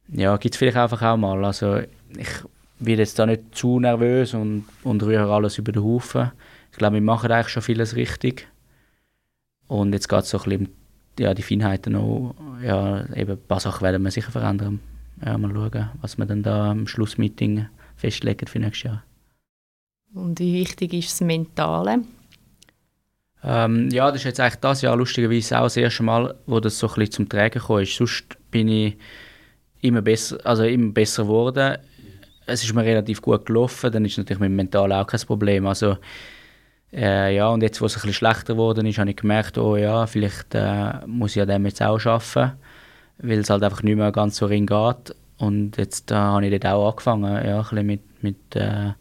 ja, 0.10 0.38
gibt 0.38 0.54
es 0.54 0.60
vielleicht 0.60 0.78
einfach 0.78 1.02
auch 1.02 1.18
mal. 1.18 1.44
Also 1.44 1.80
ich 2.16 2.30
werde 2.78 3.02
jetzt 3.02 3.18
da 3.18 3.26
nicht 3.26 3.56
zu 3.56 3.80
nervös 3.80 4.36
und, 4.36 4.66
und 4.84 5.02
rühre 5.02 5.34
alles 5.34 5.58
über 5.58 5.72
den 5.72 5.84
Haufen. 5.84 6.32
Ich 6.72 6.78
glaube, 6.78 6.96
wir 6.96 7.02
machen 7.02 7.32
eigentlich 7.32 7.50
schon 7.50 7.64
vieles 7.64 7.96
richtig. 7.96 8.48
Und 9.68 9.94
jetzt 9.94 10.10
geht 10.10 10.20
es 10.20 10.30
so 10.30 10.38
ein 10.38 10.44
bisschen 10.44 10.79
ja, 11.20 11.34
die 11.34 11.42
Feinheiten 11.42 11.94
noch. 11.94 12.36
Ja, 12.64 13.06
eben 13.16 13.32
ein 13.32 13.48
paar 13.48 13.60
Sachen 13.60 13.82
werden 13.82 14.04
wir 14.04 14.12
sicher 14.12 14.32
verändern. 14.32 14.80
Ja, 15.24 15.38
mal 15.38 15.52
schauen, 15.54 15.90
was 16.02 16.18
wir 16.18 16.26
dann 16.26 16.44
da 16.44 16.72
am 16.72 16.88
Schlussmeeting 16.88 17.68
festlegen 17.96 18.48
für 18.48 18.60
nächstes 18.60 18.84
Jahr. 18.84 19.04
Und 20.14 20.40
wie 20.40 20.54
wichtig 20.54 20.94
ist 20.94 21.12
das 21.12 21.22
Mentale? 21.22 22.00
Ähm, 23.44 23.90
ja, 23.90 24.08
das 24.08 24.22
ist 24.22 24.26
jetzt 24.26 24.40
eigentlich 24.40 24.60
das 24.60 24.82
Jahr 24.82 24.98
lustigerweise 24.98 25.60
auch 25.60 25.64
das 25.64 25.78
erste 25.78 26.04
Mal, 26.04 26.36
wo 26.46 26.60
das 26.60 26.80
so 26.80 26.88
ein 26.88 26.96
bisschen 26.96 27.12
zum 27.12 27.30
Tragen 27.30 27.60
gekommen 27.60 27.84
ist. 27.84 27.96
Sonst 27.96 28.38
bin 28.52 28.68
ich 28.68 28.98
immer 29.82 30.02
besser, 30.02 30.38
also 30.44 30.64
immer 30.64 30.92
besser 30.92 31.24
geworden. 31.24 31.78
Es 32.46 32.64
ist 32.64 32.74
mir 32.74 32.84
relativ 32.84 33.22
gut 33.22 33.46
gelaufen, 33.46 33.92
dann 33.92 34.06
ist 34.06 34.18
natürlich 34.18 34.40
mit 34.40 34.50
dem 34.50 34.56
Mental 34.56 34.92
auch 34.92 35.08
kein 35.08 35.20
Problem. 35.22 35.68
Also, 35.68 35.98
äh, 36.92 37.36
ja, 37.36 37.50
und 37.50 37.62
jetzt, 37.62 37.82
wo 37.82 37.86
es 37.86 37.94
ein 37.94 38.02
bisschen 38.02 38.14
schlechter 38.14 38.54
geworden 38.54 38.86
ist, 38.86 38.98
habe 38.98 39.10
ich 39.10 39.16
gemerkt, 39.16 39.58
oh 39.58 39.76
ja, 39.76 40.08
vielleicht 40.08 40.56
äh, 40.56 41.06
muss 41.06 41.36
ich 41.36 41.42
an 41.42 41.48
dem 41.48 41.66
jetzt 41.66 41.82
auch 41.82 42.04
arbeiten, 42.06 42.58
weil 43.20 43.40
es 43.40 43.50
halt 43.50 43.64
einfach 43.64 43.84
nicht 43.84 43.96
mehr 43.96 44.12
ganz 44.12 44.38
so 44.38 44.46
ring 44.48 44.66
geht. 44.66 45.16
Und 45.38 45.78
jetzt 45.78 46.12
äh, 46.12 46.16
habe 46.16 46.46
ich 46.46 46.52
dort 46.52 46.74
auch 46.74 46.90
angefangen, 46.90 47.46
ja, 47.46 47.58
ein 47.58 47.62
bisschen 47.62 47.86
mit, 47.86 48.24
mit 48.24 48.56
äh, 48.56 48.92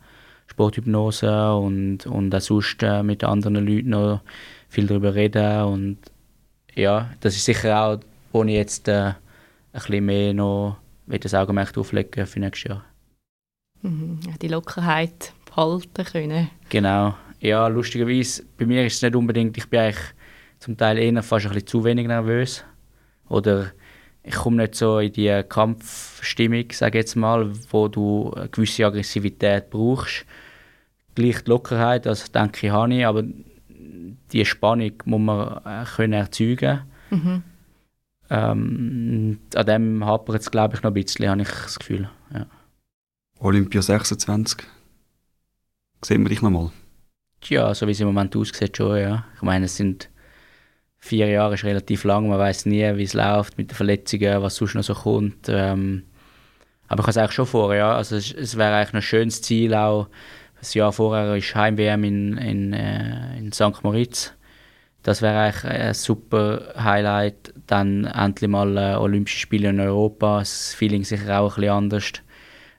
Sporthypnose 0.46 1.54
und, 1.54 2.06
und 2.06 2.34
auch 2.34 2.40
sonst 2.40 2.82
äh, 2.82 3.02
mit 3.02 3.24
anderen 3.24 3.66
Leuten 3.66 3.90
noch 3.90 4.20
viel 4.68 4.86
darüber 4.86 5.14
reden. 5.14 5.62
Und 5.62 5.98
ja, 6.74 7.10
das 7.20 7.36
ist 7.36 7.44
sicher 7.44 7.80
auch, 7.80 8.00
wo 8.32 8.44
ich 8.44 8.54
jetzt 8.54 8.88
äh, 8.88 8.92
ein 8.92 9.14
bisschen 9.72 10.04
mehr 10.04 10.34
noch 10.34 10.76
das 11.06 11.34
Augenmerk 11.34 11.76
auflegen 11.78 12.26
für 12.26 12.40
nächstes 12.40 12.68
Jahr. 12.68 12.84
Mhm, 13.82 14.20
die 14.42 14.48
Lockerheit 14.48 15.32
behalten 15.46 16.04
können. 16.04 16.50
Genau. 16.68 17.14
Ja, 17.40 17.68
lustigerweise, 17.68 18.44
bei 18.56 18.66
mir 18.66 18.84
ist 18.86 18.96
es 18.96 19.02
nicht 19.02 19.14
unbedingt, 19.14 19.56
ich 19.56 19.68
bin 19.68 19.80
eigentlich 19.80 20.14
zum 20.58 20.76
Teil 20.76 20.98
eher 20.98 21.22
fast 21.22 21.46
ein 21.46 21.52
bisschen 21.52 21.66
zu 21.68 21.84
wenig 21.84 22.06
nervös. 22.06 22.64
Oder 23.28 23.72
ich 24.22 24.34
komme 24.34 24.56
nicht 24.56 24.74
so 24.74 24.98
in 24.98 25.12
die 25.12 25.42
Kampfstimmung, 25.48 26.66
sage 26.72 26.98
jetzt 26.98 27.16
mal, 27.16 27.52
wo 27.70 27.88
du 27.88 28.32
eine 28.34 28.48
gewisse 28.48 28.86
Aggressivität 28.86 29.70
brauchst. 29.70 30.26
Gleich 31.14 31.42
die 31.44 31.50
Lockerheit, 31.50 32.06
das 32.06 32.30
denke 32.30 32.66
ich, 32.66 32.72
habe 32.72 32.94
ich, 32.94 33.06
aber 33.06 33.24
die 34.32 34.44
Spannung 34.44 34.92
muss 35.04 35.20
man 35.20 35.60
äh, 35.64 35.84
können 35.84 36.12
erzeugen 36.12 36.82
mhm. 37.10 37.42
ähm, 38.30 39.38
An 39.54 39.66
dem 39.66 40.04
hapert 40.04 40.40
es, 40.40 40.50
glaube 40.50 40.76
ich, 40.76 40.82
noch 40.82 40.90
ein 40.90 40.94
bisschen, 40.94 41.28
habe 41.28 41.42
ich 41.42 41.48
das 41.48 41.78
Gefühl. 41.78 42.10
Ja. 42.32 42.46
Olympia 43.38 43.80
26. 43.80 44.66
Sehen 46.04 46.22
wir 46.22 46.28
dich 46.28 46.42
nochmal? 46.42 46.70
Ja, 47.44 47.74
so 47.74 47.86
wie 47.86 47.92
es 47.92 48.00
im 48.00 48.06
Moment 48.08 48.34
aussieht, 48.36 48.76
schon, 48.76 48.98
ja. 48.98 49.24
Ich 49.36 49.42
meine, 49.42 49.66
es 49.66 49.76
sind 49.76 50.10
vier 50.98 51.28
Jahre 51.28 51.54
ist 51.54 51.64
relativ 51.64 52.04
lang, 52.04 52.28
man 52.28 52.38
weiß 52.38 52.66
nie, 52.66 52.96
wie 52.96 53.04
es 53.04 53.14
läuft 53.14 53.56
mit 53.56 53.70
den 53.70 53.76
Verletzungen, 53.76 54.42
was 54.42 54.56
sonst 54.56 54.74
noch 54.74 54.82
so 54.82 54.94
kommt. 54.94 55.48
Ähm, 55.48 56.04
aber 56.88 57.00
ich 57.00 57.04
habe 57.04 57.10
es 57.10 57.16
eigentlich 57.18 57.32
schon 57.32 57.46
vor, 57.46 57.74
ja. 57.74 57.94
Also 57.94 58.16
es, 58.16 58.32
es 58.32 58.56
wäre 58.56 58.76
eigentlich 58.76 58.94
ein 58.94 59.02
schönes 59.02 59.42
Ziel 59.42 59.74
auch. 59.74 60.08
Das 60.58 60.74
Jahr 60.74 60.92
vorher 60.92 61.36
ist 61.36 61.54
Heim-WM 61.54 62.04
in, 62.04 62.38
in, 62.38 62.72
äh, 62.72 63.38
in 63.38 63.52
St. 63.52 63.84
Moritz. 63.84 64.34
Das 65.02 65.22
wäre 65.22 65.38
eigentlich 65.38 65.64
ein 65.64 65.94
super 65.94 66.74
Highlight. 66.76 67.54
Dann 67.66 68.04
endlich 68.04 68.50
mal 68.50 68.76
äh, 68.76 68.96
Olympische 68.96 69.38
Spiele 69.38 69.68
in 69.68 69.80
Europa. 69.80 70.40
Das 70.40 70.74
Feeling 70.74 71.04
sicher 71.04 71.40
auch 71.40 71.56
ein 71.56 71.60
bisschen 71.60 71.72
anders. 71.72 72.12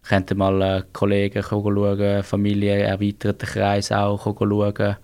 Könnten 0.08 0.38
mal 0.38 0.62
äh, 0.62 0.84
Kollegen 0.94 1.44
schauen, 1.44 2.24
Familie, 2.24 2.80
erweiterten 2.80 3.46
Kreis 3.48 3.92
auch 3.92 4.24
schauen. 4.24 4.96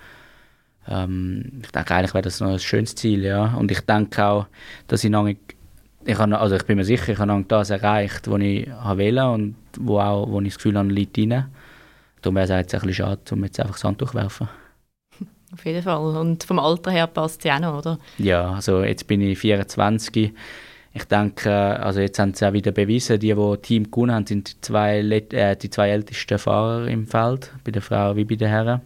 Ähm, 0.88 1.62
ich 1.64 1.72
denke, 1.72 1.96
eigentlich 1.96 2.14
wäre 2.14 2.24
das 2.24 2.40
noch 2.40 2.50
ein 2.50 2.60
schönes 2.60 2.96
Ziel, 2.96 3.24
ja. 3.24 3.56
Und 3.56 3.72
ich 3.72 3.82
denke 3.82 4.24
auch, 4.24 4.48
dass 4.88 5.04
ich 5.04 5.10
noch 5.10 5.28
ich, 6.08 6.18
habe, 6.20 6.40
also 6.40 6.56
ich 6.56 6.64
bin 6.64 6.78
mir 6.78 6.86
sicher, 6.86 7.10
ich 7.10 7.18
habe 7.18 7.46
das 7.48 7.70
erreicht, 7.72 8.30
was 8.30 8.42
ich 8.42 8.68
wollte 8.68 9.30
und 9.30 9.56
wo, 9.80 10.00
auch, 10.00 10.30
wo 10.30 10.40
ich 10.42 10.50
das 10.50 10.58
Gefühl 10.58 10.78
habe, 10.78 10.90
liegt 10.90 11.18
rein. 11.18 11.46
Darum 12.22 12.36
wäre 12.36 12.46
es 12.46 12.50
jetzt 12.50 12.74
ein 12.76 12.82
bisschen 12.82 13.06
schade, 13.06 13.22
um 13.32 13.44
jetzt 13.44 13.60
einfach 13.60 13.74
das 13.74 13.84
Handtuch 13.84 14.12
zu 14.12 14.16
werfen. 14.16 14.48
Auf 15.54 15.66
jeden 15.66 15.82
Fall. 15.82 15.98
Und 15.98 16.44
vom 16.44 16.60
Alter 16.60 16.92
her 16.92 17.08
passt 17.08 17.40
es 17.40 17.46
ja 17.46 17.56
auch 17.56 17.60
noch, 17.60 17.78
oder? 17.80 18.00
Ja, 18.18 18.52
also 18.52 18.84
jetzt 18.84 19.08
bin 19.08 19.22
ich 19.22 19.40
24. 19.40 20.34
Ich 20.98 21.04
denke, 21.04 21.52
also 21.52 22.00
jetzt 22.00 22.18
haben 22.20 22.34
sie 22.34 22.48
auch 22.48 22.54
wieder 22.54 22.72
bewiesen, 22.72 23.20
die, 23.20 23.34
die 23.36 23.58
Team 23.62 23.92
gewonnen 23.92 24.16
haben, 24.16 24.26
sind 24.26 24.50
die 24.50 24.62
zwei, 24.62 25.00
äh, 25.00 25.58
die 25.58 25.70
zwei 25.70 25.90
ältesten 25.90 26.40
Fahrer 26.40 26.88
im 26.88 27.06
Feld, 27.06 27.52
bei 27.66 27.72
der 27.72 27.82
Frau 27.82 28.16
wie 28.16 28.24
bei 28.24 28.36
den 28.36 28.48
Herren. 28.48 28.80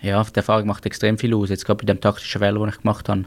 Ja, 0.00 0.22
die 0.22 0.36
Erfahrung 0.36 0.68
macht 0.68 0.86
extrem 0.86 1.18
viel 1.18 1.34
aus. 1.34 1.50
Jetzt 1.50 1.64
gerade 1.64 1.84
bei 1.84 1.92
dem 1.92 2.00
taktischen 2.00 2.40
Fehler, 2.40 2.60
den 2.60 2.68
ich 2.68 2.78
gemacht 2.78 3.08
habe. 3.08 3.24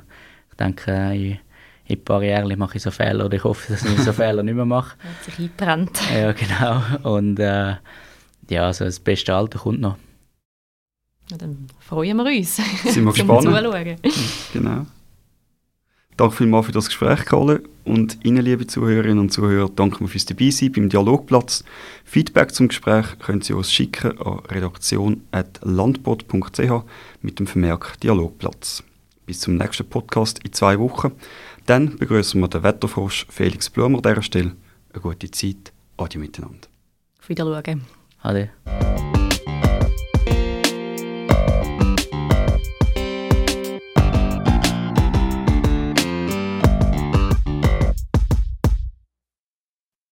Ich 0.49 0.55
denke, 0.55 0.91
in, 0.91 1.39
in 1.87 1.97
ein 1.97 2.05
paar 2.05 2.23
Jahren 2.23 2.57
mache 2.57 2.77
ich 2.77 2.83
so 2.83 2.89
Fehler 2.89 3.25
oder 3.25 3.35
ich 3.35 3.43
hoffe, 3.43 3.73
dass 3.73 3.83
ich 3.83 3.99
so 3.99 4.13
Fehler 4.13 4.43
nicht 4.43 4.55
mehr 4.55 4.63
mache. 4.63 4.97
Hat 5.03 5.25
sich 5.25 5.37
eingebrannt. 5.37 5.99
Ja, 6.15 6.31
genau. 6.31 7.15
Und 7.15 7.37
äh, 7.37 7.75
ja, 8.49 8.65
also 8.65 8.85
das 8.85 9.01
beste 9.01 9.35
Alter 9.35 9.59
kommt 9.59 9.81
noch. 9.81 9.97
Ja, 11.29 11.35
dann 11.35 11.67
freuen 11.81 12.15
wir 12.15 12.25
uns. 12.27 12.55
Sind 12.55 13.03
wir 13.03 13.11
gespannt. 13.11 13.43
Zuschauen. 13.43 13.97
Genau. 14.53 14.85
Danke 16.21 16.35
vielmals 16.35 16.67
für 16.67 16.71
das 16.71 16.85
Gespräch, 16.85 17.25
Kalle. 17.25 17.63
Und 17.83 18.23
Ihnen, 18.23 18.45
liebe 18.45 18.67
Zuhörerinnen 18.67 19.17
und 19.17 19.33
Zuhörer, 19.33 19.71
danke 19.75 20.07
fürs 20.07 20.25
Dabeisein 20.25 20.71
beim 20.71 20.87
Dialogplatz. 20.87 21.63
Feedback 22.05 22.53
zum 22.53 22.67
Gespräch 22.67 23.17
können 23.17 23.41
Sie 23.41 23.53
uns 23.53 23.73
schicken 23.73 24.19
an 24.19 24.37
redaktion.landbot.ch 24.51 26.85
mit 27.23 27.39
dem 27.39 27.47
Vermerk 27.47 27.99
Dialogplatz. 28.01 28.83
Bis 29.25 29.39
zum 29.39 29.55
nächsten 29.55 29.89
Podcast 29.89 30.43
in 30.43 30.53
zwei 30.53 30.77
Wochen. 30.77 31.13
Dann 31.65 31.97
begrüßen 31.97 32.39
wir 32.39 32.49
den 32.49 32.61
Wetterfrosch 32.61 33.25
Felix 33.27 33.71
Blumer 33.71 33.97
an 33.97 34.03
dieser 34.03 34.21
Stelle. 34.21 34.51
Eine 34.93 35.01
gute 35.01 35.31
Zeit. 35.31 35.73
Adieu 35.97 36.19
miteinander. 36.19 36.67
Auf 37.19 37.29
Wiedersehen. 37.29 37.81
Ade. 38.21 38.51